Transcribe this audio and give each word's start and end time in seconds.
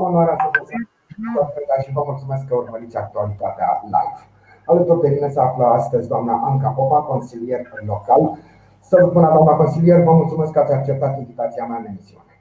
Am 0.00 0.06
onoarea 0.06 0.36
să 0.38 0.48
vă 0.52 0.64
salut 0.68 1.84
și 1.84 1.92
vă 1.92 2.02
mulțumesc 2.06 2.46
că 2.48 2.54
urmăriți 2.54 2.96
actualitatea 2.96 3.68
live. 3.94 4.20
Alături 4.66 5.00
de 5.00 5.08
mine 5.08 5.28
se 5.28 5.40
află 5.40 5.64
astăzi 5.64 6.08
doamna 6.08 6.34
Anca 6.48 6.68
Popa, 6.68 7.00
consilier 7.00 7.60
local. 7.86 8.38
Săptămâna, 8.80 9.32
doamna 9.34 9.52
consilier, 9.52 10.02
vă 10.02 10.12
mulțumesc 10.12 10.52
că 10.52 10.58
ați 10.58 10.72
acceptat 10.72 11.18
invitația 11.18 11.64
mea 11.64 11.78
în 11.78 11.84
emisiune. 11.84 12.34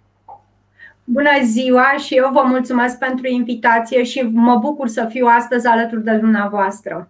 Bună 1.04 1.36
ziua 1.44 1.88
și 1.98 2.16
eu 2.16 2.30
vă 2.32 2.44
mulțumesc 2.46 2.98
pentru 2.98 3.28
invitație 3.28 4.04
și 4.04 4.20
mă 4.34 4.56
bucur 4.56 4.88
să 4.88 5.06
fiu 5.10 5.26
astăzi 5.38 5.68
alături 5.68 6.04
de 6.04 6.18
dumneavoastră. 6.18 7.10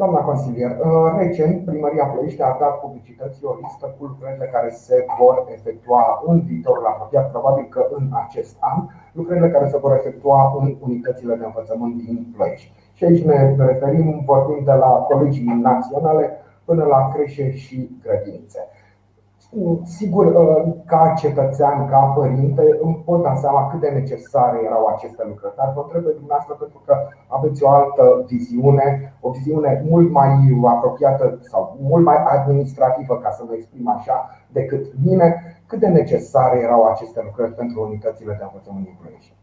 Doamna 0.00 0.20
consilier, 0.20 0.70
uh, 0.70 1.16
recent 1.18 1.64
Primăria 1.64 2.04
Ploiești 2.04 2.42
a 2.42 2.56
dat 2.60 2.80
publicității 2.80 3.46
o 3.46 3.54
listă 3.62 3.86
cu 3.96 4.04
lucrările 4.04 4.46
care 4.52 4.70
se 4.70 5.06
vor 5.18 5.46
efectua 5.56 6.22
în 6.26 6.40
viitorul 6.40 6.86
apropiat, 6.86 7.30
probabil 7.30 7.66
că 7.68 7.86
în 7.90 8.04
acest 8.24 8.56
an, 8.60 8.78
lucrările 9.12 9.50
care 9.50 9.68
se 9.68 9.78
vor 9.78 9.92
efectua 9.92 10.56
în 10.60 10.76
unitățile 10.80 11.34
de 11.34 11.44
învățământ 11.44 11.94
din 11.96 12.32
Ploiești. 12.34 12.72
Și 12.92 13.04
aici 13.04 13.24
ne 13.24 13.54
referim, 13.58 14.22
vorbim 14.24 14.64
de 14.64 14.72
la 14.72 14.90
colegii 15.10 15.60
naționale 15.62 16.24
până 16.64 16.84
la 16.84 17.10
creșe 17.14 17.50
și 17.50 17.98
grădinițe. 18.02 18.60
Sigur, 19.84 20.26
uh, 20.26 20.74
ca 20.86 21.14
cetățean, 21.16 21.88
ca 21.88 21.98
părinte, 21.98 22.78
îmi 22.80 23.02
pot 23.04 23.22
da 23.22 23.34
seama 23.34 23.68
cât 23.70 23.80
de 23.80 23.88
necesare 23.88 24.58
erau 24.64 24.86
aceste 24.86 25.24
lucrări. 25.28 25.56
Dar 25.56 25.72
vă 25.74 25.80
întreb 25.80 26.02
pe 26.04 26.10
dumneavoastră 26.10 26.54
pentru 26.54 26.82
că 26.86 26.96
aveți 27.26 27.62
o 27.62 27.68
altă 27.68 28.24
viziune, 28.26 29.14
o 29.20 29.30
viziune 29.30 29.84
mult 29.88 30.10
mai 30.10 30.60
apropiată 30.66 31.38
sau 31.40 31.76
mult 31.80 32.04
mai 32.04 32.16
administrativă, 32.24 33.18
ca 33.18 33.30
să 33.30 33.42
mă 33.46 33.54
exprim 33.54 33.88
așa, 33.88 34.30
decât 34.48 34.92
mine. 35.04 35.60
Cât 35.66 35.78
de 35.78 35.86
necesare 35.86 36.58
erau 36.58 36.84
aceste 36.84 37.20
lucrări 37.24 37.54
pentru 37.54 37.82
unitățile 37.82 38.34
de 38.38 38.44
învățământ 38.44 38.84
din 38.84 38.96
Ploiești? 39.00 39.36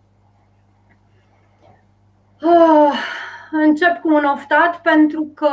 Ah, 3.56 3.68
încep 3.68 4.02
cu 4.02 4.14
un 4.14 4.24
oftat 4.24 4.82
pentru 4.82 5.32
că 5.36 5.50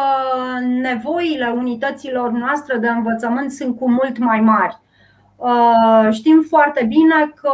nevoile 0.67 1.53
unităților 1.56 2.31
noastre 2.31 2.77
de 2.78 2.89
învățământ 2.89 3.53
sunt 3.53 3.77
cu 3.77 3.91
mult 3.91 4.19
mai 4.19 4.41
mari. 4.41 4.78
Uh, 5.36 6.09
știm 6.12 6.44
foarte 6.48 6.84
bine 6.84 7.33
că 7.34 7.53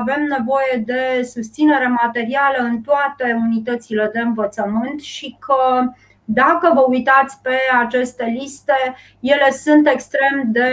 avem 0.00 0.22
nevoie 0.22 0.82
de 0.84 1.22
susținere 1.22 1.86
materială 1.86 2.58
în 2.58 2.80
toate 2.80 3.38
unitățile 3.40 4.10
de 4.12 4.20
învățământ 4.20 5.00
și 5.00 5.36
că 5.38 5.90
dacă 6.28 6.70
vă 6.74 6.84
uitați 6.88 7.38
pe 7.42 7.56
aceste 7.80 8.24
liste, 8.24 8.94
ele 9.20 9.50
sunt 9.50 9.88
extrem 9.88 10.42
de 10.46 10.68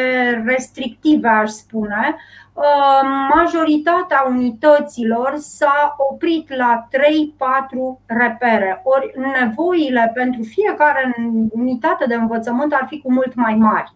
restrictive, 0.45 1.27
aș 1.27 1.49
spune. 1.49 2.15
Uh, 2.53 3.01
majoritatea 3.35 4.25
unităților 4.27 5.33
s-a 5.37 5.95
oprit 6.11 6.55
la 6.55 6.87
3-4 6.91 6.97
repere, 8.05 8.81
ori 8.83 9.13
nevoile 9.39 10.11
pentru 10.13 10.43
fiecare 10.43 11.15
unitate 11.51 12.05
de 12.07 12.15
învățământ 12.15 12.73
ar 12.73 12.85
fi 12.89 13.01
cu 13.01 13.11
mult 13.11 13.35
mai 13.35 13.55
mari. 13.55 13.93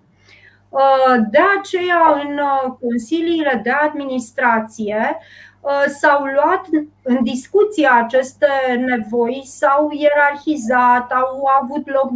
Uh, 0.69 1.15
de 1.29 1.39
aceea, 1.59 2.21
în 2.23 2.37
uh, 2.37 2.73
consiliile 2.81 3.59
de 3.63 3.69
administrație 3.69 5.17
s-au 5.87 6.23
luat 6.23 6.65
în 7.03 7.23
discuție 7.23 7.89
aceste 8.03 8.47
nevoi, 8.85 9.41
s-au 9.45 9.89
ierarhizat, 9.91 11.11
au 11.11 11.43
avut 11.61 11.89
loc 11.91 12.09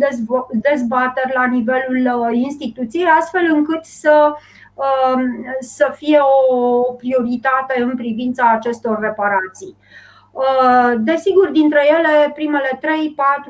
dezbateri 0.51 1.33
la 1.33 1.45
nivelul 1.45 2.33
instituției, 2.33 3.05
astfel 3.19 3.45
încât 3.53 3.85
să 3.85 4.33
Um, 4.81 5.45
să 5.59 5.93
fie 5.95 6.19
o 6.49 6.81
prioritate 6.81 7.81
în 7.81 7.95
privința 7.95 8.51
acestor 8.51 8.99
reparații. 8.99 9.75
Uh, 10.31 10.93
desigur, 10.97 11.49
dintre 11.49 11.81
ele, 11.97 12.31
primele 12.33 12.79
3-4 12.81 12.81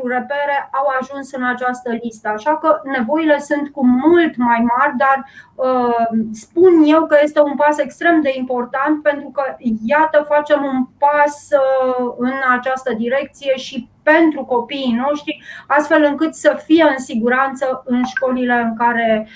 repere 0.04 0.70
au 0.72 0.86
ajuns 1.00 1.32
în 1.32 1.44
această 1.44 1.92
listă, 2.02 2.28
așa 2.28 2.58
că 2.58 2.82
nevoile 2.84 3.40
sunt 3.40 3.70
cu 3.70 3.86
mult 3.86 4.38
mai 4.38 4.66
mari, 4.78 4.98
dar 4.98 5.26
uh, 5.56 6.20
spun 6.32 6.84
eu 6.86 7.06
că 7.06 7.18
este 7.24 7.42
un 7.42 7.56
pas 7.56 7.78
extrem 7.78 8.22
de 8.22 8.32
important 8.38 9.04
pentru 9.04 9.30
că, 9.30 9.44
iată, 9.86 10.26
facem 10.28 10.64
un 10.64 10.86
pas 10.98 11.48
uh, 11.52 12.14
în 12.18 12.34
această 12.52 12.94
direcție 12.94 13.56
și 13.56 13.90
pentru 14.04 14.44
copiii 14.44 15.02
noștri, 15.08 15.44
astfel 15.68 16.04
încât 16.04 16.34
să 16.34 16.62
fie 16.66 16.84
în 16.84 17.04
siguranță 17.04 17.84
în 17.86 18.04
școlile 18.04 18.54
în 18.54 18.76
care 18.76 19.28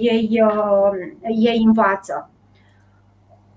ei, 0.00 0.42
ei 1.28 1.62
învață. 1.66 2.31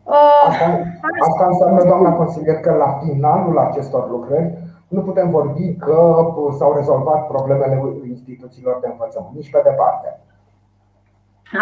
Asta, 0.05 0.81
asta 1.19 1.45
înseamnă, 1.45 1.83
doamna 1.83 2.11
consilier, 2.11 2.59
că 2.59 2.71
la 2.71 2.99
finalul 3.03 3.57
acestor 3.57 4.09
lucrări 4.09 4.57
nu 4.87 5.01
putem 5.01 5.29
vorbi 5.29 5.75
că 5.75 6.25
s-au 6.57 6.73
rezolvat 6.73 7.27
problemele 7.27 7.81
instituțiilor 8.07 8.79
de 8.81 8.87
învățământ, 8.87 9.35
nici 9.35 9.49
pe 9.51 9.61
departe. 9.63 10.19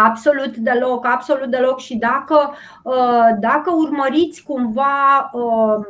Absolut 0.06 0.58
deloc, 0.58 1.06
absolut 1.06 1.50
deloc 1.50 1.80
și 1.80 1.98
dacă, 1.98 2.54
uh, 2.84 3.28
dacă 3.40 3.72
urmăriți 3.76 4.44
cumva 4.44 5.30
uh, 5.34 5.86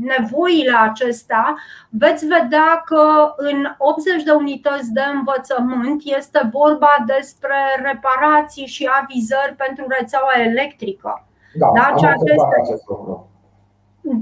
nevoile 0.00 0.76
acestea, 0.80 1.56
veți 1.88 2.26
vedea 2.26 2.82
că 2.84 3.34
în 3.36 3.64
80 3.78 4.22
de 4.22 4.30
unități 4.30 4.92
de 4.92 5.02
învățământ 5.14 6.02
este 6.04 6.50
vorba 6.52 7.04
despre 7.06 7.56
reparații 7.82 8.66
și 8.66 8.88
avizări 9.02 9.54
pentru 9.56 9.84
rețeaua 9.88 10.32
electrică. 10.44 11.26
Da, 11.54 11.70
da? 11.74 11.94
Ceea, 11.96 12.12
ce 12.12 12.32
este, 12.32 12.60
acest 12.62 12.88
lucru. 12.88 13.26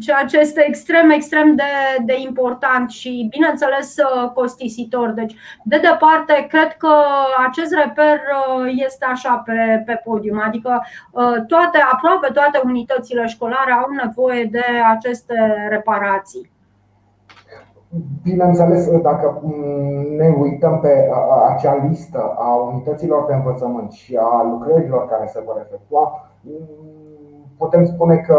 ceea 0.00 0.24
ce 0.24 0.38
este 0.38 0.64
extrem, 0.66 1.10
extrem 1.10 1.54
de, 1.54 1.72
de 2.04 2.14
important 2.28 2.90
și, 2.90 3.26
bineînțeles, 3.30 3.96
uh, 3.96 4.30
costisitor. 4.30 5.08
Deci, 5.10 5.34
de 5.64 5.76
departe, 5.76 6.46
cred 6.48 6.72
că 6.72 6.92
acest 7.48 7.72
reper 7.82 8.16
uh, 8.16 8.72
este 8.86 9.04
așa 9.04 9.42
pe, 9.44 9.82
pe 9.86 10.00
podium, 10.04 10.40
adică 10.46 10.82
uh, 11.12 11.44
toate, 11.46 11.78
aproape 11.92 12.28
toate 12.32 12.60
unitățile 12.64 13.26
școlare 13.26 13.72
au 13.72 13.86
nevoie 14.04 14.44
de 14.44 14.64
aceste 14.94 15.34
reparații. 15.68 16.50
Bineînțeles, 18.22 19.00
dacă 19.00 19.42
ne 20.16 20.28
uităm 20.38 20.80
pe 20.80 21.08
acea 21.48 21.86
listă 21.88 22.34
a 22.38 22.54
unităților 22.54 23.26
de 23.26 23.34
învățământ 23.34 23.92
și 23.92 24.18
a 24.20 24.42
lucrărilor 24.42 25.08
care 25.08 25.26
se 25.26 25.42
vor 25.46 25.66
efectua, 25.66 26.30
putem 27.62 27.84
spune 27.84 28.16
că 28.16 28.38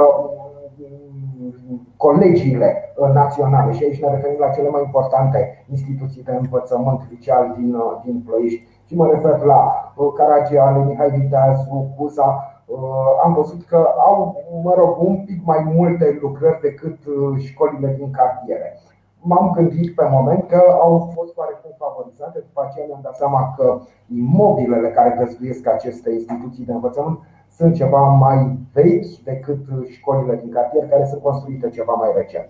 mm, 0.78 1.88
colegiile 1.98 2.70
naționale, 3.14 3.72
și 3.72 3.84
aici 3.84 4.02
ne 4.02 4.10
referim 4.10 4.40
la 4.40 4.50
cele 4.56 4.70
mai 4.70 4.84
importante 4.86 5.66
instituții 5.70 6.24
de 6.24 6.32
învățământ 6.32 7.00
oficial 7.06 7.54
din, 7.58 7.76
din 8.04 8.24
Ploiești, 8.26 8.68
și 8.92 8.96
mă 8.96 9.08
refer 9.08 9.40
la 9.54 9.94
uh, 9.96 10.14
Caragiale, 10.18 10.86
Mihai 10.86 11.10
Viteazu, 11.10 11.94
Cuza, 11.98 12.30
uh, 12.66 12.78
am 13.24 13.34
văzut 13.34 13.66
că 13.66 13.88
au, 14.08 14.36
mă 14.64 14.74
rog, 14.78 15.02
un 15.02 15.16
pic 15.26 15.46
mai 15.46 15.72
multe 15.76 16.18
lucrări 16.22 16.62
decât 16.62 16.98
uh, 17.06 17.40
școlile 17.48 17.96
din 17.98 18.12
cartiere. 18.12 18.80
M-am 19.24 19.52
gândit 19.56 19.96
pe 19.96 20.08
moment 20.12 20.48
că 20.48 20.62
au 20.82 21.12
fost 21.16 21.38
oarecum 21.38 21.72
favorizate, 21.78 22.40
după 22.40 22.62
aceea 22.66 22.86
mi-am 22.88 23.00
dat 23.04 23.16
seama 23.16 23.54
că 23.58 23.80
imobilele 24.16 24.90
care 24.90 25.16
găzduiesc 25.20 25.68
aceste 25.68 26.12
instituții 26.12 26.66
de 26.66 26.74
învățământ 26.74 27.20
sunt 27.52 27.76
ceva 27.76 28.02
mai 28.02 28.58
vechi 28.74 29.06
decât 29.24 29.60
școlile 29.90 30.36
din 30.36 30.52
cartier 30.52 30.88
care 30.90 31.06
sunt 31.06 31.22
construite 31.22 31.70
ceva 31.70 31.94
mai 31.94 32.10
recent. 32.16 32.50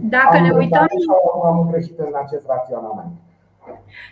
Dacă 0.00 0.36
am 0.36 0.42
ne 0.42 0.50
uităm. 0.50 0.86
Am 1.44 1.68
greșit 1.70 1.98
în 1.98 2.14
acest 2.24 2.46
raționament. 2.46 3.12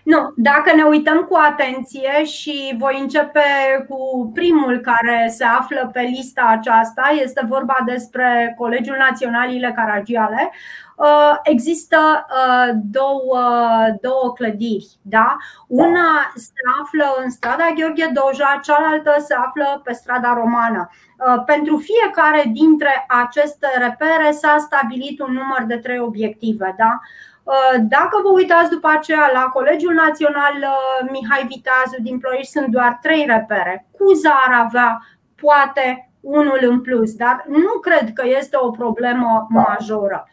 Nu, 0.02 0.32
dacă 0.36 0.74
ne 0.74 0.82
uităm 0.82 1.18
cu 1.18 1.36
atenție 1.36 2.24
și 2.24 2.74
voi 2.78 2.98
începe 3.00 3.40
cu 3.88 4.30
primul 4.34 4.78
care 4.78 5.28
se 5.28 5.44
află 5.44 5.90
pe 5.92 6.00
lista 6.00 6.46
aceasta, 6.48 7.02
este 7.22 7.44
vorba 7.48 7.76
despre 7.86 8.54
Colegiul 8.58 8.96
Național 8.96 9.52
Ile 9.52 9.72
Caragiale. 9.76 10.50
Uh, 10.96 11.38
există 11.42 12.26
uh, 12.28 12.74
două, 12.82 13.40
două 14.00 14.32
clădiri. 14.34 14.86
Da? 15.02 15.36
Una 15.66 16.32
se 16.34 16.60
află 16.82 17.22
în 17.24 17.30
strada 17.30 17.72
Gheorghe 17.76 18.10
Doja, 18.12 18.60
cealaltă 18.62 19.14
se 19.18 19.34
află 19.34 19.80
pe 19.84 19.92
strada 19.92 20.32
Romană. 20.34 20.90
Uh, 20.90 21.42
pentru 21.44 21.76
fiecare 21.76 22.44
dintre 22.52 23.04
aceste 23.08 23.66
repere 23.78 24.30
s-a 24.30 24.56
stabilit 24.58 25.20
un 25.20 25.32
număr 25.32 25.64
de 25.66 25.76
trei 25.76 25.98
obiective. 25.98 26.74
Da? 26.78 27.00
Dacă 27.78 28.20
vă 28.22 28.28
uitați 28.28 28.70
după 28.70 28.88
aceea 28.96 29.30
la 29.32 29.40
Colegiul 29.40 29.94
Național 29.94 30.54
Mihai 31.10 31.46
Viteazu 31.48 31.96
din 32.02 32.18
Ploiești, 32.18 32.52
sunt 32.52 32.66
doar 32.66 32.98
trei 33.02 33.24
repere. 33.28 33.86
Cuza 33.90 34.34
ar 34.46 34.64
avea 34.64 35.02
poate 35.34 36.10
unul 36.20 36.58
în 36.62 36.80
plus, 36.80 37.14
dar 37.14 37.44
nu 37.48 37.78
cred 37.80 38.12
că 38.12 38.22
este 38.26 38.56
o 38.60 38.70
problemă 38.70 39.46
majoră. 39.48 40.28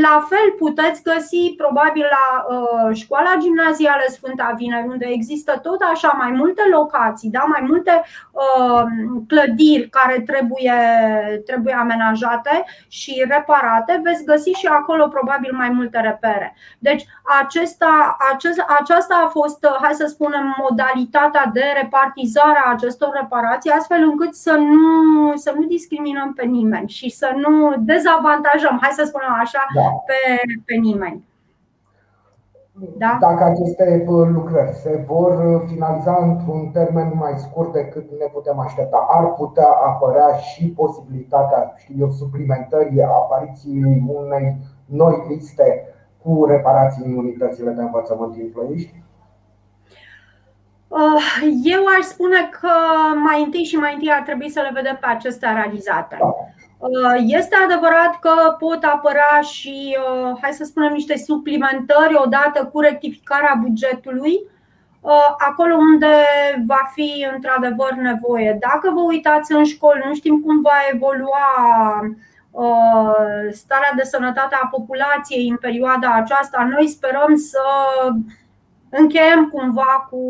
La 0.00 0.26
fel 0.28 0.54
puteți 0.58 1.02
găsi 1.02 1.54
probabil 1.56 2.06
la 2.10 2.26
uh, 2.54 2.96
școala 2.96 3.36
gimnazială 3.40 4.02
Sfânta 4.08 4.54
Vineri, 4.56 4.86
unde 4.88 5.06
există 5.10 5.58
tot 5.62 5.80
așa 5.92 6.14
mai 6.18 6.30
multe 6.30 6.62
locații, 6.70 7.30
da? 7.30 7.44
mai 7.48 7.64
multe 7.68 8.02
uh, 8.30 8.82
clădiri 9.28 9.88
care 9.88 10.20
trebuie, 10.20 10.72
trebuie 11.46 11.74
amenajate 11.74 12.64
și 12.88 13.24
reparate, 13.28 14.00
veți 14.02 14.24
găsi 14.24 14.50
și 14.50 14.66
acolo 14.66 15.08
probabil 15.08 15.52
mai 15.56 15.68
multe 15.68 16.00
repere. 16.00 16.56
Deci 16.78 17.04
acesta, 17.40 18.16
acest, 18.32 18.64
aceasta 18.80 19.22
a 19.24 19.28
fost, 19.28 19.66
hai 19.82 19.92
să 19.92 20.06
spunem, 20.06 20.54
modalitatea 20.58 21.50
de 21.52 21.64
repartizare 21.82 22.60
a 22.64 22.70
acestor 22.70 23.10
reparații, 23.20 23.70
astfel 23.70 24.02
încât 24.02 24.34
să 24.34 24.52
nu, 24.52 25.32
să 25.36 25.52
nu 25.56 25.64
discriminăm 25.64 26.32
pe 26.32 26.44
nimeni 26.44 26.88
și 26.88 27.10
să 27.10 27.32
nu 27.36 27.74
dezavantajăm, 27.78 28.78
hai 28.82 28.90
să 28.92 29.04
spunem 29.04 29.36
așa, 29.40 29.66
da. 29.74 29.81
Pe, 30.06 30.40
pe 30.64 30.74
nimeni. 30.74 31.30
Da? 32.96 33.16
Dacă 33.20 33.44
aceste 33.44 34.04
lucrări 34.06 34.72
se 34.72 35.04
vor 35.06 35.64
finaliza 35.66 36.18
într-un 36.22 36.70
termen 36.72 37.12
mai 37.14 37.32
scurt 37.36 37.72
decât 37.72 38.10
ne 38.18 38.26
putem 38.32 38.58
aștepta, 38.58 39.06
ar 39.10 39.32
putea 39.32 39.68
apărea 39.68 40.36
și 40.36 40.68
posibilitatea 40.68 41.72
știu 41.76 41.94
eu, 41.98 42.10
suplimentării 42.10 43.02
apariției 43.02 44.02
unei 44.06 44.56
noi 44.84 45.24
liste 45.28 45.84
cu 46.22 46.44
reparații 46.44 47.04
în 47.04 47.16
unitățile 47.16 47.70
de 47.70 47.82
învățământ 47.82 48.32
din 48.32 48.50
Ploiești? 48.52 49.02
Uh, 50.88 51.22
eu 51.64 51.82
aș 51.98 52.04
spune 52.04 52.48
că 52.60 52.70
mai 53.28 53.42
întâi 53.44 53.64
și 53.64 53.76
mai 53.76 53.92
întâi 53.92 54.12
ar 54.12 54.22
trebui 54.22 54.48
să 54.48 54.60
le 54.60 54.70
vedem 54.74 54.98
pe 55.00 55.06
acestea 55.06 55.52
realizate. 55.52 56.16
Da. 56.20 56.34
Uh, 56.82 57.14
este 57.26 57.56
adevărat 57.64 58.18
că 58.20 58.56
pot 58.58 58.84
apărea 58.84 59.40
și, 59.40 59.96
uh, 59.98 60.38
hai 60.40 60.52
să 60.52 60.64
spunem, 60.64 60.92
niște 60.92 61.16
suplimentări 61.16 62.14
odată 62.24 62.64
cu 62.72 62.80
rectificarea 62.80 63.60
bugetului, 63.62 64.50
acolo 65.48 65.74
unde 65.74 66.14
va 66.66 66.90
fi 66.94 67.26
într-adevăr 67.34 67.92
nevoie. 67.92 68.56
Dacă 68.60 68.90
vă 68.94 69.00
uitați 69.00 69.52
în 69.52 69.64
școli, 69.64 70.02
nu 70.06 70.14
știm 70.14 70.40
cum 70.40 70.60
va 70.60 70.76
evolua 70.92 71.48
starea 73.50 73.92
de 73.96 74.02
sănătate 74.02 74.56
a 74.62 74.66
populației 74.66 75.48
în 75.48 75.56
perioada 75.56 76.12
aceasta. 76.14 76.68
Noi 76.70 76.88
sperăm 76.88 77.36
să 77.36 77.62
încheiem 78.90 79.48
cumva 79.48 80.08
cu 80.10 80.20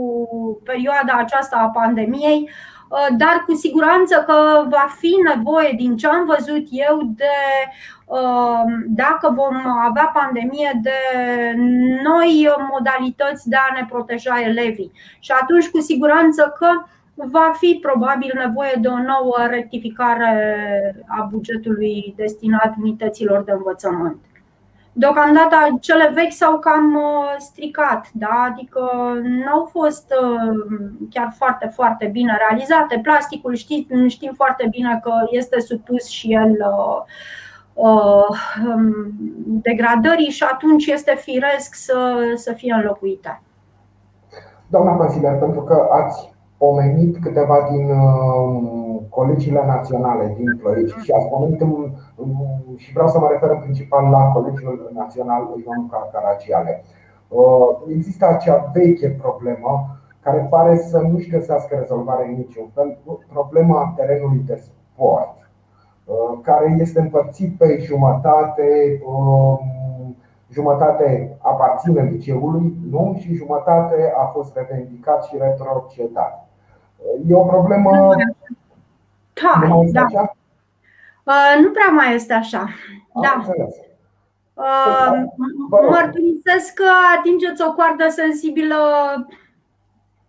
perioada 0.64 1.12
aceasta 1.18 1.56
a 1.56 1.80
pandemiei, 1.80 2.40
uh, 2.42 2.71
dar 3.16 3.44
cu 3.46 3.54
siguranță 3.54 4.24
că 4.26 4.66
va 4.68 4.86
fi 4.98 5.16
nevoie, 5.34 5.72
din 5.76 5.96
ce 5.96 6.06
am 6.06 6.24
văzut 6.26 6.66
eu, 6.70 7.12
de 7.16 7.34
uh, 8.04 8.64
dacă 8.86 9.32
vom 9.34 9.56
avea 9.88 10.10
pandemie, 10.14 10.80
de 10.82 10.98
noi 12.02 12.48
modalități 12.70 13.48
de 13.48 13.56
a 13.56 13.74
ne 13.74 13.86
proteja 13.90 14.40
elevii. 14.40 14.92
Și 15.20 15.32
atunci, 15.40 15.68
cu 15.68 15.80
siguranță 15.80 16.54
că 16.58 16.68
va 17.14 17.52
fi 17.58 17.78
probabil 17.82 18.32
nevoie 18.46 18.78
de 18.80 18.88
o 18.88 19.02
nouă 19.02 19.46
rectificare 19.50 20.34
a 21.06 21.28
bugetului 21.30 22.14
destinat 22.16 22.74
unităților 22.80 23.42
de 23.42 23.52
învățământ. 23.52 24.16
Deocamdată 24.94 25.56
cele 25.80 26.10
vechi 26.14 26.32
s-au 26.32 26.58
cam 26.58 26.94
uh, 26.94 27.34
stricat, 27.38 28.06
da? 28.12 28.48
adică 28.50 28.80
nu 29.22 29.52
au 29.52 29.68
fost 29.70 30.14
uh, 30.22 30.54
chiar 31.10 31.32
foarte, 31.36 31.66
foarte 31.74 32.06
bine 32.06 32.36
realizate. 32.48 33.00
Plasticul 33.02 33.54
știm, 33.54 34.08
știm 34.08 34.32
foarte 34.34 34.66
bine 34.70 35.00
că 35.02 35.12
este 35.30 35.60
supus 35.60 36.06
și 36.06 36.32
el 36.32 36.56
uh, 37.74 38.26
um, 38.74 38.94
degradării 39.44 40.30
și 40.30 40.44
atunci 40.52 40.86
este 40.86 41.14
firesc 41.18 41.74
să, 41.74 42.16
să 42.34 42.52
fie 42.52 42.72
înlocuite. 42.74 43.42
Doamna 44.68 44.92
Consiliar, 44.92 45.38
pentru 45.38 45.62
că 45.62 45.88
ați 45.90 46.32
pomenit 46.56 47.16
câteva 47.22 47.68
din 47.70 47.90
colegiile 49.08 49.64
naționale 49.66 50.34
din 50.36 50.56
Ploiești 50.56 51.04
și 51.04 51.12
ați 51.12 51.28
pomenit 51.28 51.60
și 52.76 52.92
vreau 52.92 53.08
să 53.08 53.18
mă 53.18 53.28
refer 53.30 53.50
în 53.50 53.60
principal 53.60 54.10
la 54.10 54.32
Colegiul 54.32 54.90
Național 54.94 55.42
Ion 55.64 55.90
Caragiale. 56.12 56.84
Uh, 57.28 57.68
există 57.88 58.26
acea 58.26 58.70
veche 58.72 59.08
problemă 59.08 59.96
care 60.22 60.46
pare 60.50 60.76
să 60.76 60.98
nu-și 60.98 61.30
găsească 61.30 61.76
rezolvare 61.78 62.26
în 62.26 62.34
niciun 62.34 62.70
fel, 62.74 62.98
problema 63.32 63.92
terenului 63.96 64.42
de 64.46 64.54
sport, 64.56 65.50
uh, 66.04 66.38
care 66.42 66.76
este 66.78 67.00
împărțit 67.00 67.56
pe 67.56 67.78
jumătate, 67.80 69.00
um, 69.06 70.16
jumătate 70.50 71.36
aparține 71.38 72.02
liceului 72.02 72.74
nu? 72.90 73.16
și 73.18 73.34
jumătate 73.34 74.12
a 74.16 74.24
fost 74.24 74.56
revendicat 74.56 75.24
și 75.24 75.36
retrocedat. 75.38 76.48
Uh, 76.96 77.30
e 77.30 77.34
o 77.34 77.44
problemă. 77.44 77.90
Da, 79.92 80.06
da. 80.12 80.32
Uh, 81.22 81.60
nu 81.60 81.70
prea 81.70 81.88
mai 81.88 82.14
este 82.14 82.32
așa. 82.32 82.68
Da. 83.22 83.44
Uh, 84.54 85.22
mărturisesc 85.90 86.74
că 86.74 86.90
atingeți 87.18 87.62
o 87.62 87.72
coardă 87.72 88.08
sensibilă. 88.08 88.76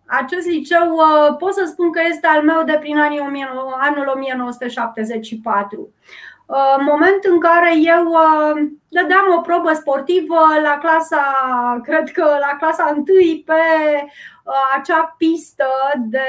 Acest 0.06 0.46
liceu 0.46 0.92
uh, 0.92 1.36
pot 1.38 1.54
să 1.54 1.64
spun 1.66 1.92
că 1.92 2.00
este 2.08 2.26
al 2.26 2.42
meu 2.42 2.62
de 2.62 2.76
prin 2.80 2.98
anii 2.98 3.48
anul 3.80 4.12
1974. 4.14 5.88
În 6.78 6.84
momentul 6.84 7.32
în 7.32 7.40
care 7.40 7.72
eu 7.76 8.12
dădeam 8.88 9.24
o 9.38 9.40
probă 9.40 9.72
sportivă 9.72 10.40
la 10.62 10.78
clasa, 10.78 11.22
cred 11.86 12.10
că 12.10 12.22
la 12.22 12.56
clasa 12.58 12.92
întâi 12.96 13.42
pe 13.46 13.62
acea 14.76 15.14
pistă 15.18 15.66
de 15.96 16.22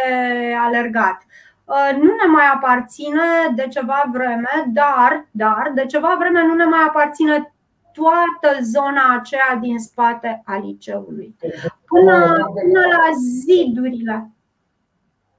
alergat. 0.65 1.25
Uh, 1.65 1.97
nu 1.97 2.03
ne 2.03 2.31
mai 2.31 2.45
aparține 2.53 3.53
de 3.55 3.67
ceva 3.67 4.09
vreme, 4.11 4.65
dar, 4.67 5.27
dar 5.31 5.71
de 5.75 5.85
ceva 5.85 6.15
vreme 6.19 6.45
nu 6.45 6.53
ne 6.53 6.63
mai 6.63 6.83
aparține 6.87 7.53
toată 7.93 8.57
zona 8.61 9.15
aceea 9.19 9.57
din 9.61 9.79
spate 9.79 10.41
a 10.45 10.57
liceului. 10.57 11.35
Până, 11.85 12.35
până 12.53 12.79
la 12.79 13.11
zidurile 13.45 14.29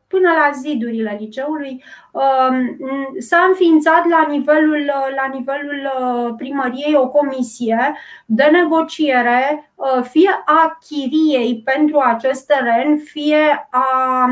până 0.09 0.31
la 0.31 0.51
zidurile 0.55 1.17
liceului. 1.21 1.85
Um, 2.13 2.77
s-a 3.19 3.45
înființat 3.49 4.09
la 4.09 4.27
nivelul, 4.31 4.93
la 5.17 5.31
nivelul 5.33 5.91
uh, 6.01 6.35
primăriei 6.37 6.95
o 6.95 7.09
comisie 7.09 7.95
de 8.27 8.45
negociere, 8.45 9.73
uh, 9.75 10.03
fie 10.03 10.31
a 10.45 10.79
chiriei 10.87 11.63
pentru 11.65 11.99
acest 11.99 12.47
teren, 12.47 12.97
fie 12.97 13.69
a 13.71 14.27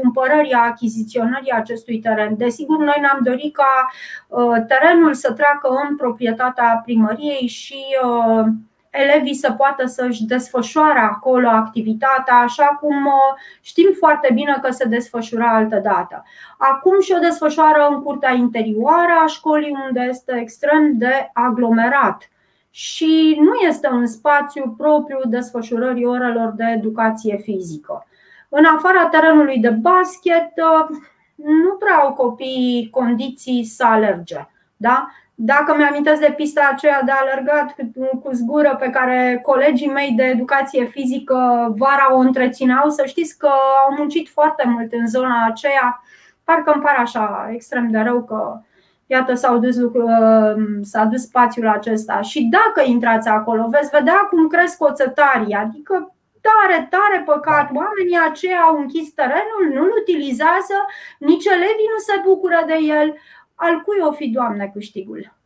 cumpărării, 0.00 0.52
a 0.52 0.64
achiziționării 0.64 1.52
acestui 1.52 1.98
teren. 1.98 2.36
Desigur, 2.36 2.78
noi 2.78 2.96
ne-am 3.00 3.20
dorit 3.22 3.54
ca 3.54 3.90
uh, 4.28 4.64
terenul 4.66 5.14
să 5.14 5.32
treacă 5.32 5.68
în 5.88 5.96
proprietatea 5.96 6.80
primăriei 6.84 7.46
și 7.46 7.84
uh, 8.04 8.44
elevii 8.90 9.34
să 9.34 9.52
poată 9.52 9.86
să-și 9.86 10.24
desfășoare 10.24 10.98
acolo 10.98 11.48
activitatea 11.48 12.34
așa 12.34 12.66
cum 12.80 13.06
uh, 13.06 13.40
știm 13.60 13.88
foarte 13.98 14.30
bine 14.34 14.58
că 14.62 14.70
se 14.70 14.84
desfășura 14.84 15.54
altă 15.54 15.76
dată. 15.76 16.24
Acum 16.58 17.00
și 17.00 17.14
o 17.16 17.18
desfășoară 17.18 17.88
în 17.90 18.02
curtea 18.02 18.32
interioară 18.32 19.12
a 19.22 19.26
școlii 19.26 19.76
unde 19.86 20.06
este 20.08 20.38
extrem 20.40 20.92
de 20.98 21.30
aglomerat 21.32 22.28
și 22.70 23.36
nu 23.40 23.68
este 23.68 23.88
un 23.92 24.06
spațiu 24.06 24.74
propriu 24.76 25.18
desfășurării 25.24 26.04
orelor 26.04 26.52
de 26.56 26.64
educație 26.76 27.36
fizică. 27.36 28.06
În 28.48 28.64
afara 28.64 29.08
terenului 29.08 29.58
de 29.58 29.70
basket, 29.70 30.50
uh, 30.56 30.96
nu 31.34 31.74
prea 31.78 31.94
au 31.94 32.12
copiii 32.12 32.88
condiții 32.90 33.64
să 33.64 33.84
alerge. 33.84 34.46
Da? 34.76 35.08
Dacă 35.34 35.74
mi-amintesc 35.76 36.20
de 36.20 36.34
pista 36.36 36.68
aceea 36.72 37.02
de 37.02 37.10
alergat 37.10 37.74
cu 38.22 38.30
zgură 38.32 38.76
pe 38.78 38.90
care 38.90 39.40
colegii 39.42 39.90
mei 39.90 40.12
de 40.16 40.22
educație 40.22 40.84
fizică 40.84 41.72
vara 41.76 42.14
o 42.14 42.18
întrețineau, 42.18 42.88
să 42.88 43.04
știți 43.06 43.38
că 43.38 43.46
au 43.88 43.94
muncit 43.96 44.28
foarte 44.28 44.68
mult 44.68 44.92
în 44.92 45.06
zona 45.06 45.46
aceea. 45.46 46.02
Parcă 46.44 46.72
îmi 46.72 46.82
pare 46.82 46.98
așa 46.98 47.48
extrem 47.52 47.90
de 47.90 47.98
rău 47.98 48.24
că 48.24 48.60
iată 49.06 49.34
s-au 49.34 49.58
dus, 49.58 49.76
uh, 49.76 50.54
s-a 50.82 51.04
dus 51.04 51.22
spațiul 51.22 51.68
acesta. 51.68 52.20
Și 52.20 52.42
dacă 52.42 52.88
intrați 52.88 53.28
acolo, 53.28 53.68
veți 53.70 53.90
vedea 53.90 54.26
cum 54.30 54.48
cresc 54.48 54.82
oțătarii, 54.84 55.54
adică 55.54 56.14
tare, 56.46 56.78
tare 56.94 57.18
păcat. 57.32 57.66
Oamenii 57.82 58.26
aceia 58.28 58.60
au 58.68 58.76
închis 58.78 59.08
terenul, 59.18 59.64
nu-l 59.74 59.92
utilizează, 60.02 60.76
nici 61.18 61.46
elevii 61.56 61.92
nu 61.94 62.00
se 62.08 62.16
bucură 62.26 62.60
de 62.70 62.78
el. 62.98 63.08
Al 63.54 63.74
cui 63.84 64.00
o 64.08 64.12
fi, 64.18 64.26
Doamne, 64.36 64.70
câștigul? 64.76 65.36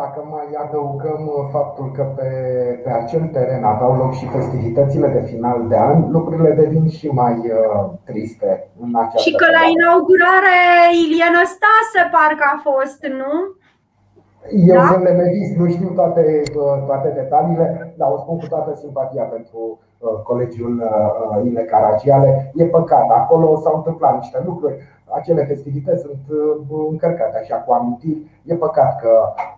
Dacă 0.00 0.20
mai 0.30 0.48
adăugăm 0.64 1.22
faptul 1.52 1.92
că 1.96 2.02
pe, 2.02 2.30
pe 2.84 2.90
acel 2.90 3.24
teren 3.32 3.64
aveau 3.64 3.96
loc 3.96 4.14
și 4.14 4.26
festivitățile 4.26 5.08
de 5.08 5.22
final 5.30 5.68
de 5.68 5.76
an, 5.76 6.10
lucrurile 6.10 6.52
devin 6.52 6.88
și 6.88 7.08
mai 7.08 7.36
uh, 7.38 7.90
triste 8.04 8.70
în 8.80 8.90
această 8.96 9.18
Și 9.18 9.32
că 9.40 9.46
la 9.58 9.64
inaugurare 9.76 10.58
Iliana 11.04 11.44
Stase 11.54 12.00
parcă 12.10 12.44
a 12.54 12.60
fost, 12.68 13.00
nu? 13.20 13.32
Eu 14.50 14.74
da? 14.74 14.86
sunt 14.86 15.02
lemevist, 15.02 15.56
nu 15.56 15.68
știu 15.68 15.88
toate, 15.88 16.42
toate 16.86 17.08
detaliile, 17.08 17.94
dar 17.96 18.10
o 18.12 18.18
spun 18.18 18.38
cu 18.38 18.46
toată 18.46 18.74
simpatia 18.74 19.22
pentru 19.22 19.78
colegiul 20.22 20.82
Ile 21.44 21.62
Caragiale. 21.62 22.52
E 22.54 22.64
păcat, 22.64 23.10
acolo 23.10 23.56
s-au 23.56 23.76
întâmplat 23.76 24.14
niște 24.14 24.42
lucruri 24.44 24.76
acele 25.10 25.44
festivități 25.44 26.02
sunt 26.02 26.24
uh, 26.28 26.86
încărcate 26.90 27.38
așa 27.38 27.56
cu 27.56 27.72
amintiri. 27.72 28.40
E 28.44 28.54
păcat 28.54 29.00
că 29.00 29.10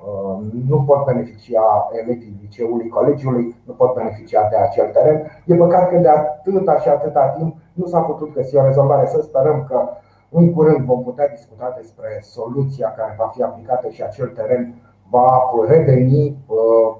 uh, 0.06 0.46
nu 0.68 0.82
pot 0.82 1.04
beneficia 1.04 1.88
elevii 1.92 2.38
liceului, 2.40 2.88
colegiului, 2.88 3.56
nu 3.66 3.72
pot 3.72 3.94
beneficia 3.94 4.48
de 4.50 4.56
acel 4.56 4.86
teren. 4.92 5.42
E 5.46 5.54
păcat 5.54 5.88
că 5.88 5.96
de 5.96 6.08
atâta 6.08 6.76
și 6.78 6.88
atâta 6.88 7.34
timp 7.38 7.56
nu 7.72 7.86
s-a 7.86 8.00
putut 8.00 8.34
găsi 8.34 8.56
o 8.56 8.64
rezolvare. 8.64 9.06
Să 9.06 9.20
sperăm 9.20 9.64
că 9.68 9.88
în 10.30 10.52
curând 10.52 10.84
vom 10.84 11.02
putea 11.02 11.28
discuta 11.28 11.74
despre 11.76 12.20
soluția 12.22 12.92
care 12.92 13.14
va 13.18 13.32
fi 13.34 13.42
aplicată 13.42 13.88
și 13.88 14.02
acel 14.02 14.26
teren 14.26 14.74
va 15.10 15.50
reveni 15.68 16.36
uh, 16.46 16.96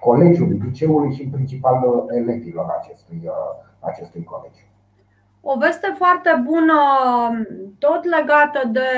colegiului, 0.00 0.60
liceului 0.64 1.14
și 1.14 1.22
în 1.22 1.30
principal 1.30 2.04
elevilor 2.10 2.66
acestui, 2.80 3.30
acestui 3.80 4.24
colegiu. 4.24 4.66
O 5.44 5.58
veste 5.58 5.94
foarte 5.96 6.42
bună, 6.44 6.80
tot 7.78 8.04
legată 8.04 8.68
de 8.68 8.88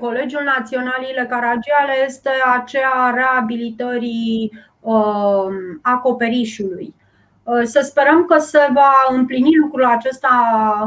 Colegiul 0.00 0.42
Național 0.56 1.02
Ile 1.10 1.26
Caragiale, 1.26 1.92
este 2.06 2.30
aceea 2.60 3.12
reabilitării 3.14 4.52
uh, 4.80 5.46
acoperișului. 5.82 6.94
Uh, 7.44 7.60
să 7.62 7.80
sperăm 7.80 8.24
că 8.24 8.38
se 8.38 8.68
va 8.72 8.92
împlini 9.08 9.56
lucrul 9.56 9.84
acesta 9.84 10.28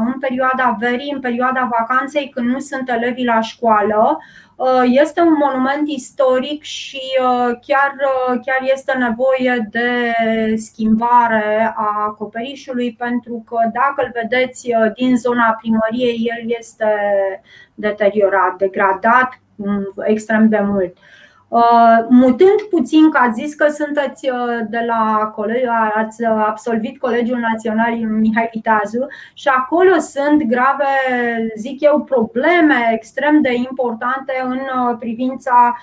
în 0.06 0.18
perioada 0.20 0.76
verii, 0.78 1.12
în 1.12 1.20
perioada 1.20 1.68
vacanței, 1.78 2.28
când 2.28 2.48
nu 2.48 2.58
sunt 2.58 2.88
elevii 2.88 3.24
la 3.24 3.40
școală. 3.40 4.18
Uh, 4.56 4.82
este 4.84 5.20
un 5.20 5.32
monument 5.38 5.88
istoric 5.88 6.62
și 6.62 7.00
uh, 7.22 7.58
chiar, 7.66 7.94
chiar 8.44 8.58
este 8.72 8.92
nevoie 8.92 9.68
de 9.70 10.14
schimbare 10.56 11.74
a 11.76 12.04
acoperișului, 12.06 12.92
pentru 12.92 13.44
că 13.46 13.56
dacă 13.72 13.94
îl 13.96 14.10
vedeți 14.14 14.70
din 14.94 15.16
zona 15.16 15.56
primăriei, 15.60 16.30
el 16.36 16.54
este 16.58 16.86
deteriorat, 17.74 18.56
degradat 18.56 19.40
mm, 19.54 19.92
extrem 20.04 20.48
de 20.48 20.60
mult. 20.60 20.96
Uh, 21.48 22.06
mutând 22.08 22.60
puțin, 22.70 23.10
că 23.10 23.18
ați 23.18 23.42
zis 23.42 23.54
că 23.54 23.68
sunteți 23.68 24.30
uh, 24.30 24.66
de 24.68 24.84
la 24.86 25.32
colegi, 25.34 25.66
ați 25.94 26.24
absolvit 26.24 26.98
Colegiul 26.98 27.38
Național 27.38 27.94
Mihai 27.94 28.48
Viteazu 28.52 29.06
și 29.34 29.48
acolo 29.48 29.98
sunt 29.98 30.42
grave, 30.42 30.84
zic 31.56 31.80
eu, 31.80 32.00
probleme 32.00 32.90
extrem 32.92 33.40
de 33.40 33.54
importante 33.54 34.32
în 34.44 34.58
uh, 34.58 34.96
privința 34.98 35.76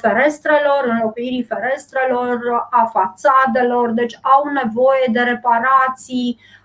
ferestrelor, 0.00 0.84
înlocuirii 0.86 1.42
ferestrelor, 1.48 2.38
a 2.70 2.90
fațadelor, 2.92 3.90
deci 3.90 4.18
au 4.22 4.52
nevoie 4.52 5.08
de 5.12 5.20
reparații 5.20 6.38
Uh, 6.38 6.59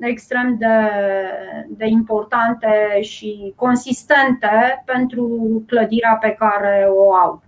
extrem 0.00 0.56
de, 0.58 0.66
de 1.68 1.86
importante 1.86 3.00
și 3.00 3.52
consistente 3.56 4.82
pentru 4.84 5.28
clădirea 5.66 6.18
pe 6.20 6.36
care 6.38 6.86
o 6.88 7.14
au. 7.14 7.42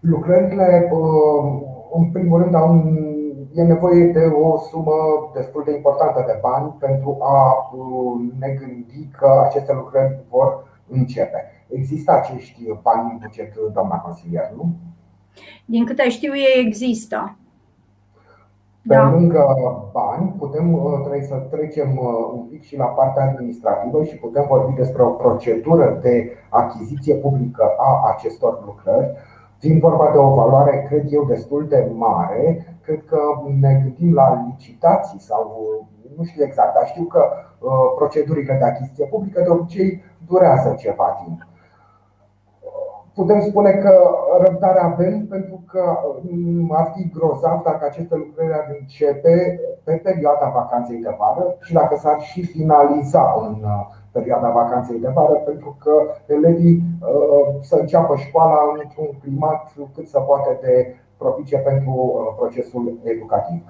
Lucrările, 0.00 0.90
uh, 0.92 1.60
în 1.94 2.10
primul 2.10 2.42
rând, 2.42 2.54
au 2.54 2.84
e 3.54 3.62
nevoie 3.62 4.04
de 4.04 4.24
o 4.24 4.58
sumă 4.58 5.30
destul 5.34 5.62
de 5.64 5.74
importantă 5.74 6.24
de 6.26 6.38
bani 6.40 6.74
pentru 6.78 7.18
a 7.20 7.70
uh, 7.76 8.32
ne 8.38 8.48
gândi 8.48 9.08
că 9.18 9.42
aceste 9.48 9.72
lucrări 9.72 10.18
vor 10.30 10.80
începe. 10.88 11.66
Există 11.68 12.12
acești 12.12 12.62
bani 12.82 13.10
în 13.10 13.18
buget, 13.18 13.54
doamna 13.72 13.96
consilier, 13.96 14.52
nu? 14.56 14.72
Din 15.64 15.84
câte 15.84 16.08
știu, 16.08 16.36
ei 16.36 16.64
există. 16.66 17.36
Pe 18.88 18.94
da. 18.94 19.10
lângă 19.10 19.44
bani, 19.92 20.34
putem 20.38 20.72
uh, 20.72 21.00
trebuie 21.00 21.22
să 21.22 21.34
trecem 21.34 21.90
uh, 21.96 22.30
un 22.34 22.42
pic 22.50 22.62
și 22.62 22.76
la 22.76 22.84
partea 22.84 23.22
administrativă 23.22 24.04
și 24.04 24.16
putem 24.16 24.44
vorbi 24.48 24.72
despre 24.72 25.02
o 25.02 25.10
procedură 25.10 25.98
de 26.02 26.32
achiziție 26.48 27.14
publică 27.14 27.64
a 27.78 28.14
acestor 28.16 28.62
lucrări. 28.64 29.10
Fiind 29.58 29.80
vorba 29.80 30.10
de 30.12 30.18
o 30.18 30.34
valoare, 30.34 30.86
cred 30.88 31.12
eu, 31.12 31.24
destul 31.24 31.66
de 31.68 31.90
mare, 31.94 32.66
cred 32.82 33.04
că 33.04 33.18
ne 33.60 33.80
gândim 33.82 34.14
la 34.14 34.44
licitații 34.46 35.20
sau 35.20 35.62
nu 36.16 36.24
știu 36.24 36.44
exact, 36.44 36.74
dar 36.74 36.86
știu 36.86 37.04
că 37.04 37.24
uh, 37.58 37.70
procedurile 37.96 38.56
de 38.58 38.64
achiziție 38.64 39.06
publică 39.06 39.40
de 39.40 39.50
obicei 39.50 40.02
durează 40.26 40.74
ceva 40.78 41.22
timp 41.24 41.46
putem 43.14 43.40
spune 43.40 43.70
că 43.70 44.10
răbdare 44.42 44.80
avem 44.80 45.26
pentru 45.26 45.64
că 45.66 45.98
mm, 46.22 46.72
ar 46.76 46.92
fi 46.94 47.10
grozav 47.10 47.62
dacă 47.62 47.84
aceste 47.84 48.14
lucrări 48.16 48.52
ar 48.52 48.76
începe 48.80 49.60
pe 49.84 49.92
perioada 49.92 50.52
vacanței 50.54 50.96
de 50.96 51.14
vară 51.18 51.56
și 51.60 51.72
dacă 51.72 51.96
s-ar 51.96 52.20
și 52.20 52.42
finaliza 52.46 53.34
în 53.46 53.56
uh, 53.62 53.86
perioada 54.12 54.50
vacanței 54.50 54.98
de 54.98 55.10
vară, 55.14 55.32
pentru 55.34 55.76
că 55.82 55.92
elevii 56.26 56.82
uh, 57.00 57.54
să 57.60 57.76
înceapă 57.76 58.16
școala 58.16 58.58
într-un 58.82 59.10
climat 59.22 59.72
cât 59.94 60.06
se 60.08 60.18
poate 60.18 60.58
de 60.62 60.94
propice 61.16 61.56
pentru 61.56 61.92
uh, 61.92 62.34
procesul 62.36 62.98
educativ. 63.02 63.62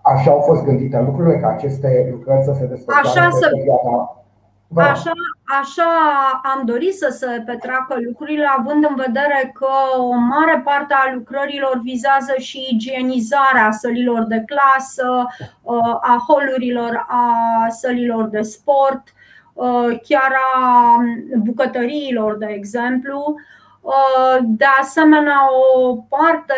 Așa 0.00 0.30
au 0.30 0.40
fost 0.40 0.64
gândite 0.64 1.00
lucrurile, 1.00 1.38
ca 1.38 1.48
aceste 1.48 2.08
lucrări 2.10 2.44
să 2.44 2.52
se 2.52 2.66
desfășoare 2.66 3.08
Așa 3.08 3.28
pe 3.40 3.48
perioada 3.56 4.25
Așa, 4.74 5.12
așa 5.60 5.90
am 6.42 6.62
dorit 6.64 6.94
să 6.94 7.08
se 7.10 7.42
petreacă 7.46 7.96
lucrurile, 8.06 8.46
având 8.56 8.86
în 8.88 8.94
vedere 8.94 9.52
că 9.54 9.68
o 9.98 10.14
mare 10.14 10.60
parte 10.64 10.94
a 10.94 11.12
lucrărilor 11.14 11.80
vizează 11.82 12.34
și 12.38 12.68
igienizarea 12.70 13.70
sălilor 13.70 14.22
de 14.22 14.44
clasă, 14.46 15.26
uh, 15.62 15.94
a 16.00 16.24
holurilor, 16.28 17.06
a 17.08 17.66
sălilor 17.68 18.28
de 18.28 18.42
sport, 18.42 19.02
uh, 19.52 19.98
chiar 20.08 20.32
a 20.54 20.96
bucătăriilor, 21.36 22.36
de 22.36 22.46
exemplu. 22.46 23.34
Uh, 23.86 24.38
de 24.42 24.64
asemenea, 24.80 25.38
o 25.84 25.94
parte 25.96 26.54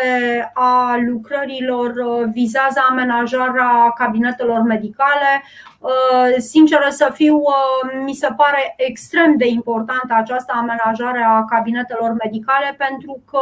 a 0.53 0.97
lucrărilor 1.07 1.93
uh, 1.95 2.27
vizează 2.31 2.85
amenajarea 2.89 3.91
cabinetelor 3.95 4.61
medicale. 4.61 5.43
Uh, 5.79 6.35
sinceră 6.37 6.87
să 6.89 7.09
fiu, 7.13 7.41
mi 8.05 8.13
se 8.13 8.27
pare 8.37 8.73
extrem 8.77 9.37
de 9.37 9.47
importantă 9.47 10.13
această 10.13 10.53
amenajare 10.55 11.21
a 11.21 11.45
cabinetelor 11.45 12.15
medicale 12.23 12.75
pentru 12.77 13.21
că 13.31 13.41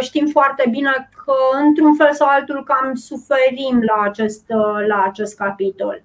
știm 0.00 0.26
foarte 0.26 0.66
bine 0.70 1.08
că, 1.24 1.32
într-un 1.64 1.94
fel 1.94 2.12
sau 2.12 2.28
altul, 2.28 2.64
cam 2.64 2.94
suferim 2.94 3.82
la 3.86 4.02
acest, 4.02 4.44
la 4.86 5.04
acest 5.06 5.36
capitol. 5.36 6.02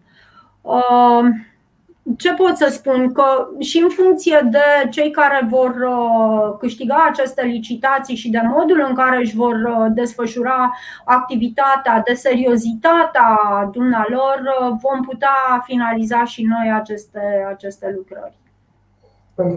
Ce 2.17 2.33
pot 2.33 2.57
să 2.57 2.67
spun? 2.69 3.11
Că 3.11 3.47
și 3.59 3.79
în 3.79 3.89
funcție 3.89 4.47
de 4.51 4.89
cei 4.89 5.11
care 5.11 5.47
vor 5.49 5.69
uh, 5.69 6.57
câștiga 6.59 7.05
aceste 7.09 7.45
licitații 7.45 8.15
și 8.15 8.29
de 8.29 8.41
modul 8.43 8.85
în 8.87 8.95
care 8.95 9.17
își 9.17 9.35
vor 9.35 9.53
uh, 9.53 9.85
desfășura 9.93 10.71
activitatea, 11.05 12.01
de 12.05 12.13
seriozitatea 12.13 13.37
dumnealor, 13.71 14.41
uh, 14.61 14.77
vom 14.81 15.01
putea 15.01 15.61
finaliza 15.63 16.23
și 16.23 16.43
noi 16.43 16.71
aceste, 16.73 17.45
aceste 17.49 17.93
lucrări. 17.95 18.39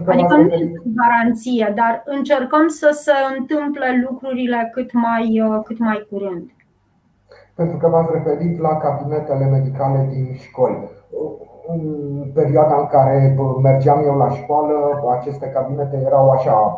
Adică 0.07 0.35
nu 0.35 0.53
este 0.53 0.81
garanție, 0.95 1.73
dar 1.75 2.03
încercăm 2.05 2.67
să 2.67 2.89
se 2.91 3.13
întâmple 3.37 4.05
lucrurile 4.09 4.69
cât 4.73 4.93
mai, 4.93 5.41
cât 5.63 5.77
mai 5.77 6.07
curând. 6.09 6.49
Pentru 7.55 7.77
că 7.77 7.87
v-ați 7.87 8.11
referit 8.13 8.59
la 8.59 8.77
cabinetele 8.77 9.45
medicale 9.45 10.07
din 10.11 10.33
școli 10.33 10.89
în 11.67 11.81
perioada 12.33 12.75
în 12.79 12.87
care 12.87 13.35
mergeam 13.61 14.03
eu 14.05 14.15
la 14.15 14.29
școală, 14.29 14.75
aceste 15.19 15.47
cabinete 15.47 16.01
erau 16.05 16.29
așa, 16.29 16.77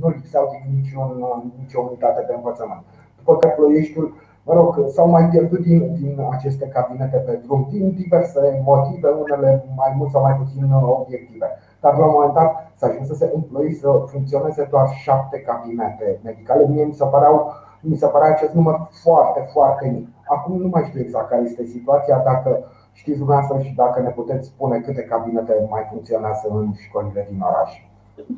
nu 0.00 0.08
lipseau 0.08 0.48
din 0.50 0.76
niciun, 0.76 1.24
nicio 1.58 1.80
unitate 1.80 2.24
de 2.26 2.34
învățământ. 2.34 2.82
După 3.16 3.36
că 3.36 3.48
Ploieștiul, 3.48 4.14
mă 4.42 4.52
rog, 4.54 4.88
s-au 4.88 5.08
mai 5.08 5.24
pierdut 5.28 5.60
din, 5.60 5.94
din 6.00 6.20
aceste 6.30 6.66
cabinete 6.66 7.16
pe 7.16 7.40
drum, 7.44 7.66
din 7.70 7.94
diverse 7.96 8.62
motive, 8.64 9.08
unele 9.08 9.64
mai 9.76 9.94
mult 9.96 10.10
sau 10.10 10.22
mai 10.22 10.34
puțin 10.34 10.72
obiective. 10.72 11.46
Dar 11.80 11.96
la 11.96 12.04
un 12.04 12.12
moment 12.14 12.34
dat 12.34 12.72
s-a 12.74 12.86
ajuns 12.86 13.06
să 13.06 13.14
se 13.14 13.30
împloi 13.34 13.72
să 13.72 13.88
funcționeze 14.06 14.68
doar 14.70 14.88
șapte 14.88 15.40
cabinete 15.40 16.20
medicale. 16.24 16.66
Mie 16.68 16.84
mi 16.84 16.92
se, 16.92 17.04
păreau, 17.04 17.52
mi 17.80 17.96
se 17.96 18.06
părea 18.06 18.28
acest 18.28 18.52
număr 18.52 18.88
foarte, 19.02 19.48
foarte 19.52 19.88
mic. 19.88 20.08
Acum 20.26 20.60
nu 20.60 20.68
mai 20.68 20.84
știu 20.88 21.00
exact 21.00 21.28
care 21.28 21.42
este 21.42 21.64
situația, 21.64 22.22
dacă 22.24 22.64
Știți 23.00 23.18
dumneavoastră 23.18 23.58
și 23.66 23.74
dacă 23.74 24.00
ne 24.00 24.08
puteți 24.08 24.46
spune 24.46 24.78
câte 24.78 25.02
cabinete 25.02 25.66
mai 25.70 25.86
funcționează 25.90 26.46
în 26.50 26.72
școlile 26.84 27.26
din 27.30 27.40
oraș? 27.40 27.70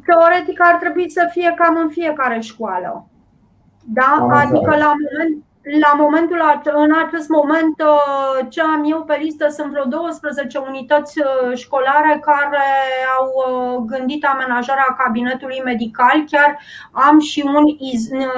Teoretic 0.07 0.59
ar 0.63 0.77
trebui 0.83 1.11
să 1.11 1.29
fie 1.31 1.55
cam 1.57 1.77
în 1.77 1.89
fiecare 1.89 2.41
școală. 2.41 3.07
Da? 3.99 4.17
Am 4.21 4.31
adică 4.31 4.71
la 4.85 4.93
moment, 5.01 5.45
la 5.63 5.95
momentul 5.99 6.63
în 6.75 6.93
acest 7.07 7.29
moment 7.29 7.83
uh, 7.83 8.47
ce 8.49 8.61
am 8.61 8.85
eu 8.91 9.05
pe 9.05 9.19
listă 9.23 9.49
sunt 9.49 9.71
vreo 9.71 9.85
12 9.85 10.59
unități 10.59 11.21
uh, 11.21 11.57
școlare 11.57 12.21
care 12.25 12.69
au 13.19 13.27
uh, 13.35 13.83
gândit 13.87 14.25
amenajarea 14.25 14.97
cabinetului 14.99 15.61
medical. 15.65 16.25
Chiar 16.31 16.59
am 16.93 17.19
și 17.19 17.43
un, 17.47 17.65